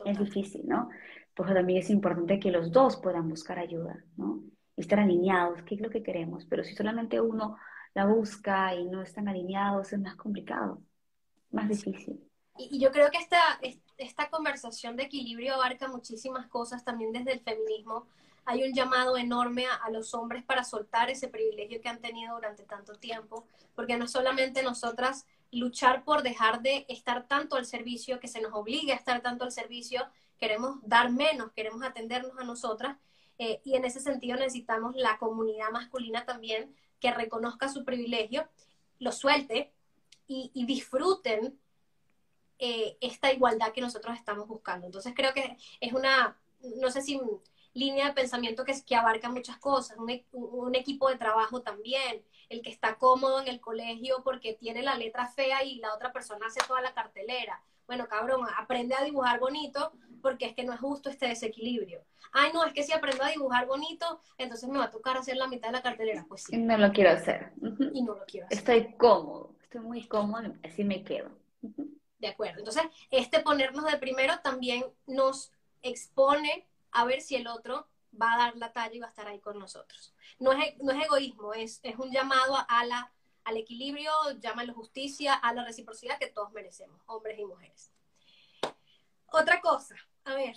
[0.05, 0.89] Es difícil, ¿no?
[1.35, 4.41] Por eso también es importante que los dos puedan buscar ayuda, ¿no?
[4.77, 6.47] Y estar alineados, qué es lo que queremos.
[6.47, 7.57] Pero si solamente uno
[7.97, 10.83] la busca y no están alineados, es más complicado,
[11.51, 12.21] más difícil.
[12.59, 13.41] Y, yo creo que esta,
[13.97, 18.07] esta conversación de equilibrio abarca muchísimas cosas también desde el feminismo.
[18.45, 22.65] Hay un llamado enorme a, los hombres para soltar ese privilegio que han tenido durante
[22.65, 28.21] tanto tiempo, porque no es solamente nosotras luchar por dejar de estar tanto al servicio,
[28.21, 30.07] que se nos obligue a estar tanto al servicio,
[30.39, 32.99] queremos dar menos, queremos atendernos a nosotras,
[33.39, 38.49] eh, y en ese sentido necesitamos la comunidad masculina también que reconozca su privilegio,
[38.99, 39.73] lo suelte
[40.27, 41.59] y, disfruten
[42.59, 44.87] eh, esta igualdad que nosotros estamos buscando.
[44.87, 46.39] Entonces creo que es una,
[46.81, 47.21] no sé si
[47.75, 52.63] línea de pensamiento que, que abarca muchas cosas, un, un, equipo de trabajo también, el
[52.63, 56.47] que está cómodo en el colegio porque tiene la letra fea y la otra persona
[56.47, 57.63] hace toda la cartelera.
[57.87, 62.03] Bueno, cabrón, aprende a dibujar bonito porque es que no es justo este desequilibrio.
[62.33, 65.37] Ay, no, es que si aprendo a dibujar bonito, entonces me va a tocar hacer
[65.37, 66.25] la mitad de la cartelera.
[66.29, 66.57] Pues sí.
[66.57, 67.53] No lo quiero hacer.
[67.93, 68.59] Y no lo quiero hacer.
[68.59, 71.31] Estoy cómodo, estoy muy cómodo, así me quedo.
[72.19, 72.59] De acuerdo.
[72.59, 77.87] Entonces, este ponernos de primero también nos expone a ver si el otro
[78.21, 80.15] va a dar la talla y va a estar ahí con nosotros.
[80.39, 83.13] No es, no es egoísmo, es, es un llamado a la,
[83.47, 87.93] al equilibrio, llámalo justicia, a la reciprocidad que todos merecemos, hombres y mujeres.
[89.29, 89.95] Otra cosa,
[90.25, 90.57] a ver,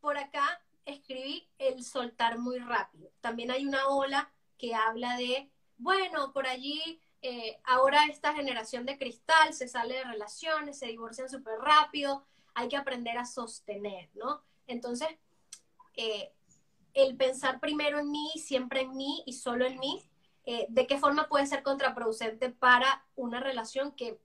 [0.00, 3.12] por acá escribí el soltar muy rápido.
[3.20, 8.98] También hay una ola que habla de, bueno, por allí eh, ahora esta generación de
[8.98, 14.42] cristal se sale de relaciones, se divorcian súper rápido, hay que aprender a sostener, ¿no?
[14.66, 15.08] Entonces,
[15.94, 16.32] eh,
[16.92, 20.07] el pensar primero en mí, siempre en mí y solo en mí,
[20.50, 24.18] eh, ¿de qué forma puede ser contraproducente para una relación que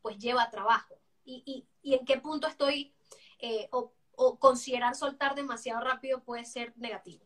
[0.00, 0.98] pues lleva trabajo?
[1.24, 2.92] ¿Y, y, en qué punto estoy
[3.70, 7.24] o, o considerar soltar demasiado rápido puede ser negativo?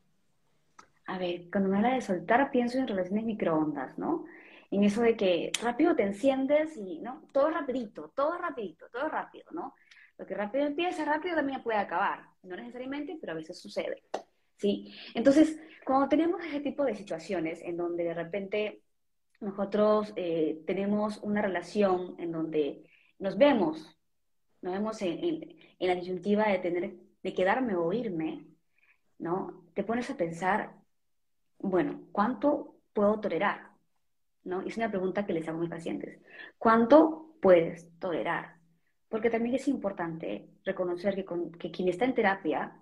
[1.07, 4.25] A ver, cuando me habla de soltar, pienso en relaciones microondas, ¿no?
[4.71, 7.23] En eso de que rápido te enciendes y, ¿no?
[7.33, 9.75] Todo rapidito, todo rapidito, todo rápido, ¿no?
[10.19, 12.25] Lo que rápido empieza, rápido también puede acabar.
[12.43, 14.03] No necesariamente, pero a veces sucede.
[14.57, 14.93] ¿Sí?
[15.15, 18.83] Entonces, cuando tenemos ese tipo de situaciones en donde de repente
[19.41, 23.97] nosotros eh, tenemos una relación en donde nos vemos,
[24.63, 28.47] nos vemos en, la disyuntiva de tener, de quedarme o irme,
[29.19, 29.65] ¿no?
[29.75, 30.75] Te pones a pensar,
[31.59, 33.71] bueno, ¿cuánto puedo tolerar?
[34.45, 34.63] ¿No?
[34.63, 36.21] Es una pregunta que les hago a mis pacientes.
[36.59, 38.57] ¿Cuánto puedes tolerar?
[39.09, 41.25] Porque también es importante reconocer que,
[41.59, 42.81] que quien está en terapia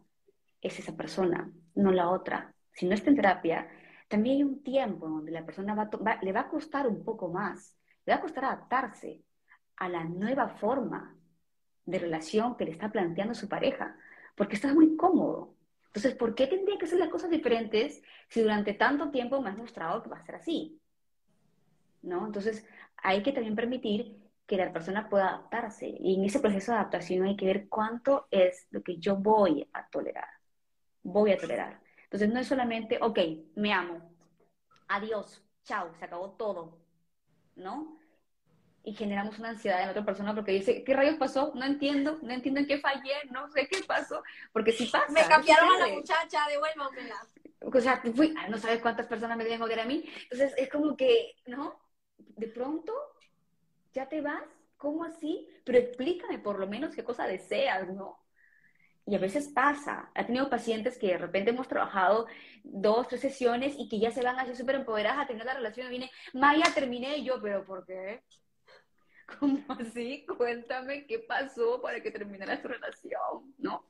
[0.65, 2.53] es esa persona, no la otra.
[2.73, 3.69] Si no está en terapia,
[4.09, 5.89] también hay un tiempo donde la persona va,
[6.23, 9.23] le va a costar un poco más, le va a costar adaptarse
[9.77, 11.17] a la nueva forma
[11.85, 13.97] de relación que le está planteando su pareja,
[14.35, 15.55] porque está muy cómodo.
[15.87, 19.57] Entonces, ¿por qué tendría que hacer las cosas diferentes si durante tanto tiempo me has
[19.57, 20.81] mostrado que va a ser así?
[22.03, 22.27] ¿No?
[22.27, 25.87] Entonces, hay que también permitir que la persona pueda adaptarse.
[25.87, 29.69] Y en ese proceso de adaptación hay que ver cuánto es lo que yo voy
[29.73, 30.34] a tolerar.
[31.05, 31.81] Voy a tolerar.
[32.05, 33.19] Entonces no es solamente, ok,
[33.55, 34.11] me amo,
[34.89, 36.81] adiós, chao, se acabó todo,
[37.55, 37.99] ¿no?
[38.83, 41.53] Y generamos una ansiedad en otra persona porque dice, ¿qué rayos pasó?
[41.55, 45.11] No entiendo, no entiendo en qué fallé, no sé qué pasó, porque si pasa.
[45.13, 47.17] Me cambiaron a la muchacha, devuélvamela.
[47.61, 50.05] O sea, fui, no sabes cuántas personas me deben odiar a mí.
[50.25, 51.81] Entonces es como que, ¿no?
[52.19, 52.93] De pronto
[53.95, 54.43] ¿Ya te vas?
[54.77, 55.49] ¿Cómo así?
[55.65, 58.19] Pero explícame por lo menos qué cosa deseas, ¿no?
[59.07, 60.11] Y a veces pasa.
[60.15, 62.27] Ha tenido pacientes que de repente hemos trabajado
[62.63, 65.87] dos, tres sesiones y que ya se van así súper empoderadas a tener la relación
[65.87, 68.23] y viene, Maya, terminé yo, pero ¿por qué?
[69.39, 70.25] ¿Cómo así?
[70.27, 73.85] Cuéntame qué pasó para que terminara su relación, ¿no?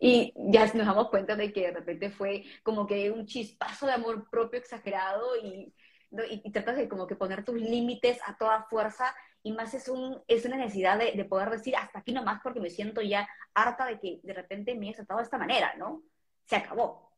[0.00, 3.92] Y ya nos damos cuenta de que de repente fue como que un chispazo de
[3.92, 5.72] amor propio exagerado y,
[6.10, 9.88] y, y tratas de como que poner tus límites a toda fuerza y más es,
[9.88, 13.28] un, es una necesidad de, de, poder decir hasta aquí nomás porque me siento ya
[13.54, 16.02] harta de que de repente me he tratado de esta manera, ¿no?
[16.44, 17.12] Se acabó.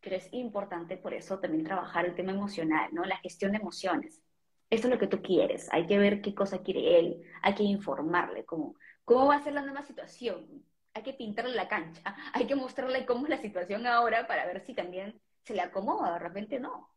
[0.00, 3.04] Pero es importante por eso también trabajar el tema emocional, ¿no?
[3.04, 4.20] La gestión de emociones.
[4.68, 7.62] Esto es lo que tú quieres, hay que ver qué cosa quiere él, hay que
[7.62, 8.74] informarle cómo,
[9.04, 10.64] cómo va a ser la nueva situación,
[10.94, 12.02] hay que pintarle la cancha,
[12.32, 16.14] hay que mostrarle cómo es la situación ahora para ver si también se le acomoda,
[16.14, 16.88] de repente no,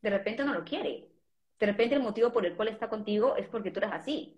[0.00, 1.11] de repente no lo quiere,
[1.62, 4.36] de repente el motivo por el cual está contigo es porque tú eres así.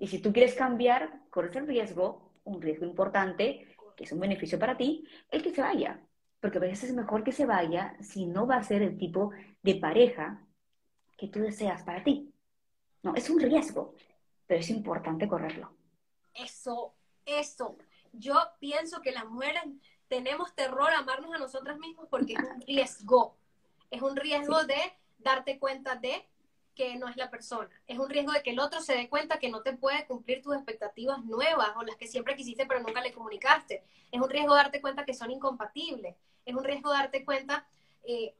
[0.00, 4.58] Y si tú quieres cambiar, corres el riesgo, un riesgo importante, que es un beneficio
[4.58, 6.04] para ti, el que se vaya.
[6.40, 9.30] Porque a veces es mejor que se vaya si no va a ser el tipo
[9.62, 10.44] de pareja
[11.16, 12.34] que tú deseas para ti.
[13.04, 13.94] No, es un riesgo,
[14.48, 15.72] pero es importante correrlo.
[16.34, 16.96] Eso,
[17.26, 17.78] eso.
[18.12, 19.62] Yo pienso que las mujeres
[20.08, 23.36] tenemos terror a amarnos a nosotras mismas porque es un riesgo.
[23.92, 24.74] Es un riesgo de
[25.24, 26.28] darte cuenta de
[26.74, 27.70] que no es la persona.
[27.86, 30.42] Es un riesgo de que el otro se dé cuenta que no te puede cumplir
[30.42, 33.84] tus expectativas nuevas o las que siempre quisiste pero nunca le comunicaste.
[34.10, 36.16] Es un riesgo darte cuenta que son incompatibles.
[36.44, 37.66] Es un riesgo darte cuenta
[38.04, 38.34] eh,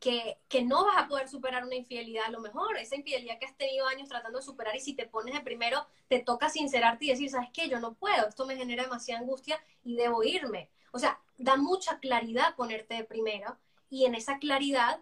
[0.00, 2.76] que, que, no vas a poder superar una infidelidad a lo mejor.
[2.76, 5.86] Esa infidelidad que has tenido años tratando de superar y si te pones de primero,
[6.08, 7.68] te toca sincerarte y decir, ¿sabes qué?
[7.68, 8.28] Yo no puedo.
[8.28, 10.70] Esto me genera demasiada angustia y debo irme.
[10.92, 13.56] O sea, da mucha claridad ponerte de primero
[13.88, 15.00] y en esa claridad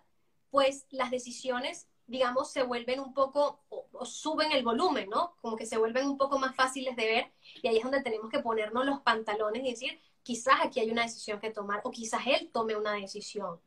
[0.52, 5.34] pues las decisiones, digamos, se vuelven un poco, o, suben el volumen, ¿no?
[5.40, 7.32] Como que se vuelven un poco más fáciles de ver
[7.62, 11.04] y ahí es donde tenemos que ponernos los pantalones y decir, quizás aquí hay una
[11.04, 13.58] decisión que tomar o quizás él tome una decisión.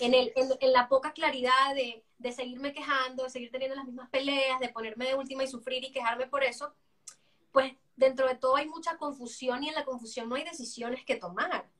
[0.00, 4.10] En, el, en, la poca claridad de, de seguirme quejando, de seguir teniendo las mismas
[4.10, 6.74] peleas, de ponerme de última y sufrir y quejarme por eso,
[7.52, 11.16] pues dentro de todo hay mucha confusión y en la confusión no hay decisiones que
[11.16, 11.70] tomar.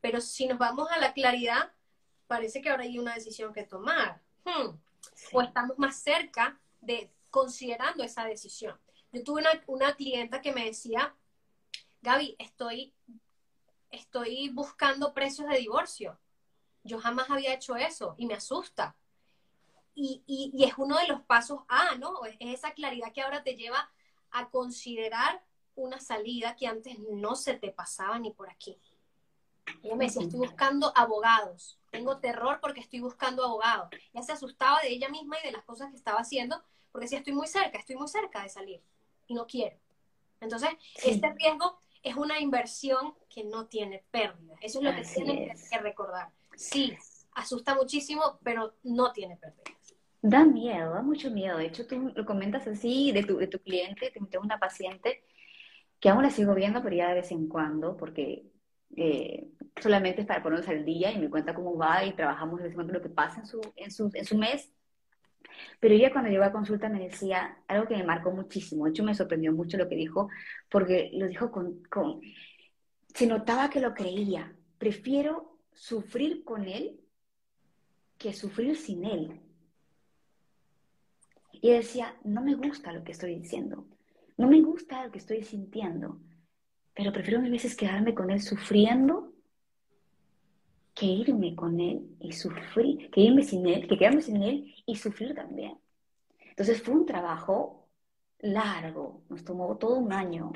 [0.00, 1.72] Pero si nos vamos a la claridad,
[2.26, 4.20] parece que ahora hay una decisión que tomar.
[4.44, 4.76] Hmm.
[5.32, 8.78] O estamos más cerca de considerando esa decisión.
[9.12, 11.14] Yo tuve una, una clienta que me decía,
[12.02, 12.94] Gaby, estoy,
[13.90, 16.18] estoy buscando precios de divorcio.
[16.82, 18.96] Yo jamás había hecho eso y me asusta.
[19.94, 22.24] Y, y, y, es uno de los pasos A, ¿no?
[22.24, 23.90] Es esa claridad que ahora te lleva
[24.32, 25.44] a considerar
[25.76, 28.78] una salida que antes no se te pasaba ni por aquí.
[29.82, 31.78] Ella me decía, estoy buscando abogados.
[31.90, 33.88] Tengo terror porque estoy buscando abogados.
[34.12, 37.18] Ya se asustaba de ella misma y de las cosas que estaba haciendo, porque decía,
[37.18, 38.82] estoy muy cerca, estoy muy cerca de salir
[39.26, 39.76] y no quiero.
[40.40, 40.70] Entonces,
[41.04, 44.54] este riesgo es una inversión que no tiene pérdida.
[44.60, 46.30] Eso es lo que tienen que recordar.
[46.54, 46.96] Sí,
[47.32, 49.62] asusta muchísimo, pero no tiene pérdida.
[50.20, 51.58] Da miedo, da mucho miedo.
[51.58, 55.24] De hecho, tú lo comentas así de tu, de tu cliente, tengo una paciente
[56.00, 58.46] que aún la sigo viendo, pero ya de vez en cuando, porque
[58.96, 59.48] eh,
[59.80, 62.72] solamente es para ponernos al día y me cuenta cómo va y trabajamos de vez
[62.72, 64.70] en cuando lo que pasa en su, en su, en su mes.
[65.80, 68.84] Pero ella cuando llegó a consulta me decía algo que me marcó muchísimo.
[68.84, 70.28] De hecho, me sorprendió mucho lo que dijo,
[70.68, 72.20] porque lo dijo con, con...
[73.14, 74.54] Se notaba que lo creía.
[74.78, 77.00] Prefiero sufrir con él
[78.18, 79.40] que sufrir sin él.
[81.52, 83.86] Y decía, no me gusta lo que estoy diciendo.
[84.36, 86.18] No me gusta lo que estoy sintiendo,
[86.94, 89.34] pero prefiero mil veces quedarme con él sufriendo
[90.94, 94.96] que irme con él y sufrir, que irme sin él, que quedarme sin él y
[94.96, 95.76] sufrir también.
[96.50, 97.88] Entonces fue un trabajo
[98.38, 100.52] largo, nos tomó todo un año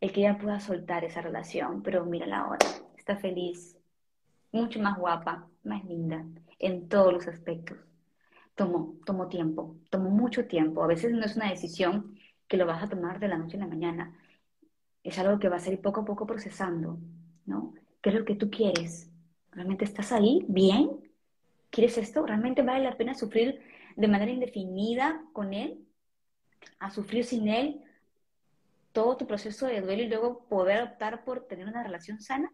[0.00, 2.66] el que ella pueda soltar esa relación, pero mírala ahora,
[2.98, 3.78] está feliz,
[4.52, 6.24] mucho más guapa, más linda,
[6.58, 7.78] en todos los aspectos.
[8.54, 10.82] Tomó, tomó tiempo, tomó mucho tiempo.
[10.82, 13.60] A veces no es una decisión que lo vas a tomar de la noche a
[13.60, 14.18] la mañana.
[15.06, 16.98] Es algo que vas a ir poco a poco procesando,
[17.44, 17.74] ¿no?
[18.02, 19.08] ¿Qué es lo que tú quieres?
[19.52, 20.44] ¿Realmente estás ahí?
[20.48, 20.90] ¿Bien?
[21.70, 22.26] ¿Quieres esto?
[22.26, 23.62] ¿Realmente vale la pena sufrir
[23.94, 25.86] de manera indefinida con él?
[26.80, 27.84] ¿A sufrir sin él
[28.90, 32.52] todo tu proceso de duelo y luego poder optar por tener una relación sana?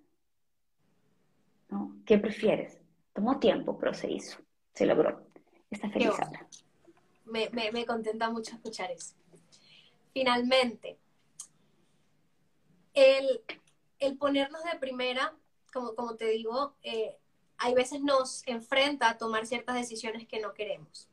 [1.71, 1.97] ¿No?
[2.05, 2.79] ¿Qué prefieres?
[3.15, 4.39] Tomó tiempo, pero se hizo,
[4.75, 5.27] se logró.
[5.71, 6.47] Está feliz ahora.
[7.25, 9.15] Me, me, me contenta mucho escuchar eso
[10.13, 10.99] finalmente,
[12.95, 13.43] el,
[14.19, 15.35] ponernos de primera,
[15.73, 17.17] como, como te digo, eh,
[17.59, 21.09] hay veces nos enfrenta a tomar ciertas decisiones que no queremos.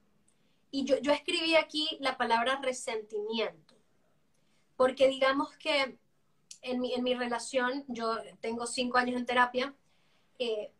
[0.72, 3.76] Y yo, yo escribí aquí la palabra resentimiento,
[4.76, 5.98] porque digamos que
[6.62, 9.74] en mi, en mi relación, yo tengo cinco años en terapia,
[10.38, 10.72] eh,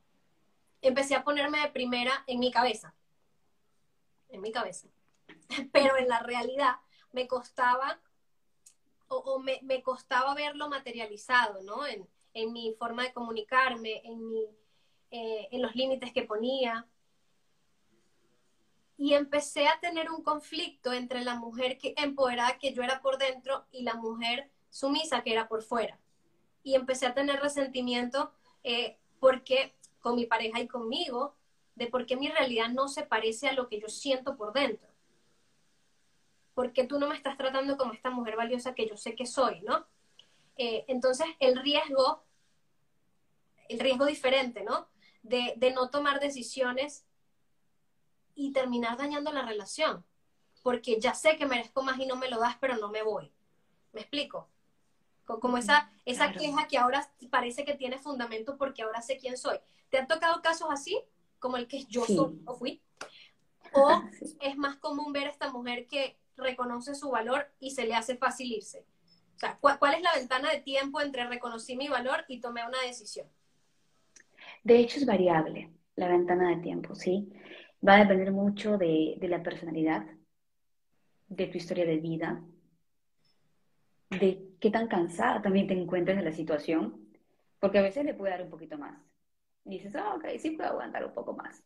[0.82, 2.94] empecé a ponerme de primera en mi cabeza,
[4.30, 4.88] en mi cabeza,
[5.72, 6.76] pero en la realidad
[7.12, 8.00] me costaba
[9.10, 11.86] o, me, costaba verlo materializado, ¿no?
[11.86, 12.08] En,
[12.54, 14.02] mi forma de comunicarme,
[15.12, 16.88] eh, en los límites que ponía.
[18.96, 23.18] Y empecé a tener un conflicto entre la mujer que, empoderada que yo era por
[23.18, 26.00] dentro y la mujer sumisa que era por fuera.
[26.64, 28.32] Y empecé a tener resentimiento
[28.64, 31.36] eh, porque con mi pareja y conmigo,
[31.76, 34.89] de por qué mi realidad no se parece a lo que yo siento por dentro.
[36.60, 39.62] Porque tú no me estás tratando como esta mujer valiosa que yo sé que soy,
[39.62, 39.88] ¿no?
[40.58, 42.22] Eh, entonces, el riesgo,
[43.70, 44.90] el riesgo diferente, ¿no?
[45.24, 47.06] De, de no tomar decisiones
[48.36, 50.04] y terminar dañando la relación.
[50.62, 53.32] Porque ya sé que merezco más y no me lo das, pero no me voy.
[53.94, 54.50] ¿Me explico?
[55.24, 59.58] Como esa, esa queja que ahora parece que tiene fundamento porque ahora sé quién soy.
[59.90, 61.02] ¿Te han tocado casos así?
[61.40, 62.82] Como el que yo soy o fui.
[63.72, 64.02] ¿O
[64.42, 68.18] es más común ver a esta mujer que reconoce su valor y se le hace
[68.18, 68.86] fácil irse?
[69.36, 72.82] O sea, ¿cuál, es la ventana de tiempo entre reconocí mi valor y tomé una
[72.86, 73.28] decisión?
[74.64, 77.32] De hecho, es variable la ventana de tiempo, ¿sí?
[77.86, 80.06] Va a depender mucho de, de la personalidad,
[81.28, 82.44] de tu historia de vida,
[84.10, 87.10] de qué tan cansada también te encuentres de la situación,
[87.60, 89.00] porque a veces le puede dar un poquito más.
[89.64, 91.64] Dices, ah, ok, sí puedo aguantar un poco más.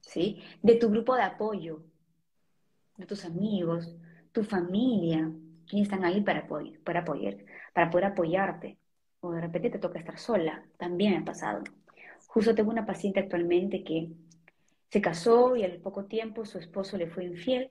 [0.00, 0.42] ¿Sí?
[0.62, 1.82] De tu grupo de apoyo,
[3.06, 3.94] tus amigos,
[4.32, 5.30] tu familia,
[5.66, 6.46] quienes están ahí para,
[6.84, 7.36] para, apoyar,
[7.72, 8.78] para poder apoyarte.
[9.20, 11.62] O de repente te toca estar sola, también ha pasado.
[12.26, 14.10] Justo tengo una paciente actualmente que
[14.88, 17.70] se casó y al poco tiempo su esposo le fue infiel.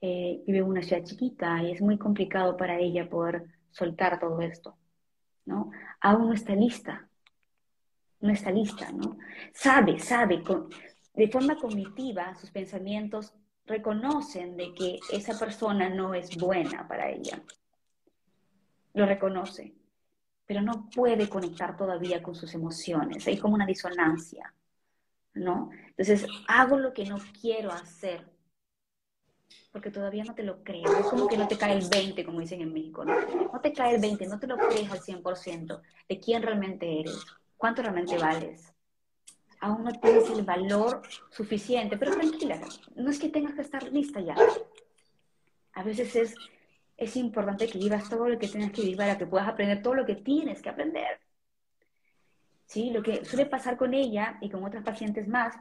[0.00, 4.40] Eh, vive en una ciudad chiquita y es muy complicado para ella poder soltar todo
[4.40, 4.76] esto,
[5.46, 5.70] ¿no?
[6.00, 7.08] Aún no está lista,
[8.20, 9.16] no está lista, ¿no?
[9.54, 10.42] Sabe, sabe,
[11.14, 13.32] de forma cognitiva sus pensamientos
[13.66, 17.42] reconocen de que esa persona no es buena para ella,
[18.94, 19.74] lo reconoce,
[20.46, 23.26] pero no puede conectar todavía con sus emociones.
[23.26, 24.52] Hay como una disonancia,
[25.34, 25.70] ¿no?
[25.88, 28.28] Entonces, hago lo que no quiero hacer,
[29.70, 30.90] porque todavía no te lo crees.
[30.90, 33.14] Es como que no te cae el 20, como dicen en México, ¿no?
[33.52, 37.24] No te cae el 20, no te lo crees al 100% de quién realmente eres,
[37.56, 38.71] cuánto realmente vales.
[39.62, 42.60] Aún no tienes el valor suficiente, pero tranquila,
[42.96, 44.34] no es que tengas que estar lista ya.
[45.74, 46.34] A veces es,
[46.96, 49.94] es importante que vivas todo lo que tienes que vivir para que puedas aprender todo
[49.94, 51.20] lo que tienes que aprender.
[52.66, 52.90] ¿Sí?
[52.90, 55.54] Lo que suele pasar con ella y con otras pacientes más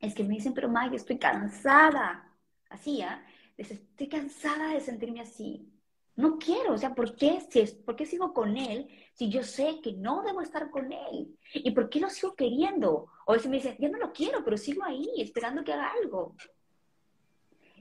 [0.00, 2.32] es que me dicen, pero Maggie, estoy cansada
[2.70, 3.22] así, ¿ah?
[3.58, 5.70] estoy cansada de sentirme así.
[6.18, 9.42] No quiero, o sea, ¿por qué, si es, ¿por qué sigo con él si yo
[9.42, 11.38] sé que no debo estar con él?
[11.54, 13.06] ¿Y por qué lo sigo queriendo?
[13.24, 16.34] O si me dicen, yo no lo quiero, pero sigo ahí esperando que haga algo.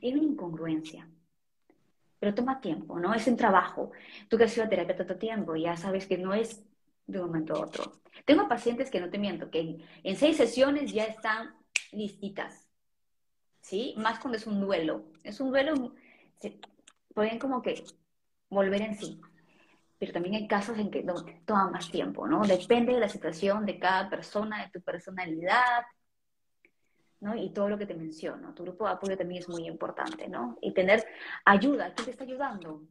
[0.02, 1.10] Es una incongruencia.
[2.20, 3.14] Pero toma tiempo, ¿no?
[3.14, 3.92] Es un trabajo.
[4.30, 6.64] Tú que has sido a terapia tanto tiempo, ya sabes que no es
[7.08, 8.02] de un momento a otro.
[8.26, 11.56] Tengo pacientes que no te miento, que en seis sesiones ya están
[11.92, 12.68] listitas
[13.68, 13.94] ¿sí?
[13.98, 15.06] Más cuando es un duelo.
[15.24, 15.94] Es un duelo,
[17.14, 17.84] pueden como que
[18.50, 19.20] volver en sí.
[20.00, 21.04] Pero también hay casos en que
[21.46, 22.46] toma más tiempo, ¿no?
[22.46, 25.86] Depende de la situación de cada persona, de tu personalidad,
[27.20, 27.36] ¿no?
[27.36, 28.54] Y todo lo que te menciono.
[28.54, 30.58] Tu grupo de apoyo también es muy importante, ¿no?
[30.62, 31.04] Y tener
[31.46, 31.94] ayuda.
[31.94, 32.84] ¿Quién te está ayudando?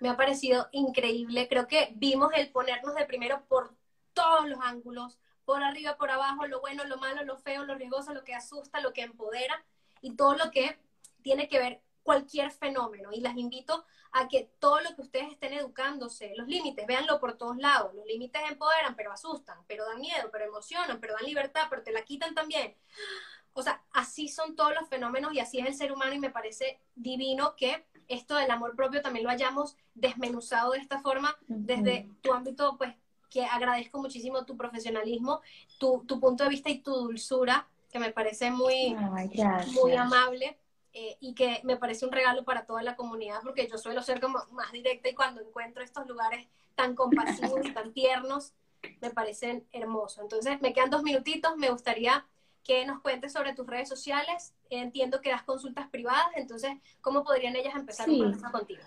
[0.00, 1.48] Me ha parecido increíble.
[1.48, 3.74] Creo que vimos el ponernos de primero por
[4.12, 8.12] todos los ángulos, por arriba, por abajo, lo bueno, lo malo, lo feo, lo riesgoso,
[8.12, 9.64] lo que asusta, lo que empodera
[10.02, 10.78] y todo lo que
[11.22, 13.10] tiene que ver cualquier fenómeno.
[13.12, 17.36] Y las invito a que todo lo que ustedes estén educándose, los límites, véanlo por
[17.36, 17.92] todos lados.
[17.94, 21.90] Los límites empoderan, pero asustan, pero dan miedo, pero emocionan, pero dan libertad, pero te
[21.90, 22.76] la quitan también.
[23.54, 26.30] O sea, así son todos los fenómenos y así es el ser humano y me
[26.30, 32.08] parece divino que esto del amor propio también lo hayamos desmenuzado de esta forma desde
[32.20, 32.94] tu ámbito pues
[33.30, 35.40] que agradezco muchísimo tu profesionalismo,
[35.78, 38.94] tu, tu punto de vista y tu dulzura, que me parece muy,
[39.74, 40.56] muy amable.
[40.96, 44.20] Eh, y que me parece un regalo para toda la comunidad porque yo suelo ser
[44.20, 48.52] como más directa y cuando encuentro estos lugares tan compasivos tan tiernos
[49.00, 50.20] me parecen hermosos.
[50.22, 52.24] Entonces me quedan dos minutitos, me gustaría
[52.62, 54.54] que nos cuentes sobre tus redes sociales.
[54.70, 58.82] Entiendo que das consultas privadas, entonces, ¿cómo podrían ellas empezar un proceso contigo?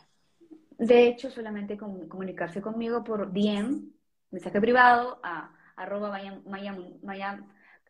[0.78, 3.92] De hecho, solamente comunicarse conmigo por DM,
[4.32, 6.10] mensaje privado a arroba
[6.46, 7.44] maya, maya,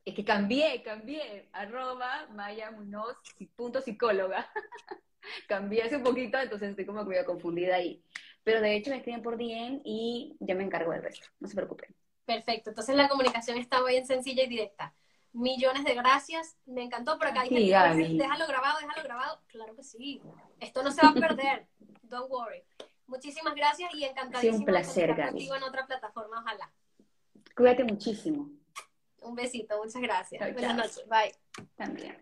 [0.07, 3.17] es que cambié, cambié, arroba maya munoz,
[3.57, 4.49] punto psicóloga.
[5.49, 8.01] cambié hace un poquito, entonces estoy como medio confundida ahí.
[8.41, 11.55] Pero de hecho me escriben por DM y ya me encargo del resto, no se
[11.55, 11.93] preocupen.
[12.23, 14.93] Perfecto, entonces la comunicación está bien sencilla y directa.
[15.33, 17.43] Millones de gracias, me encantó por acá.
[17.45, 17.69] Sí,
[18.17, 19.41] déjalo grabado, déjalo grabado.
[19.47, 20.21] Claro que sí,
[20.61, 21.67] esto no se va a perder,
[22.03, 22.63] don't worry.
[23.07, 26.71] Muchísimas gracias y encantadísima sí, un placer, de contigo en otra plataforma, ojalá.
[27.57, 28.49] Cuídate muchísimo.
[29.21, 30.53] Un besito, muchas gracias.
[30.53, 31.33] Buenas noches, bye.
[31.75, 32.17] También.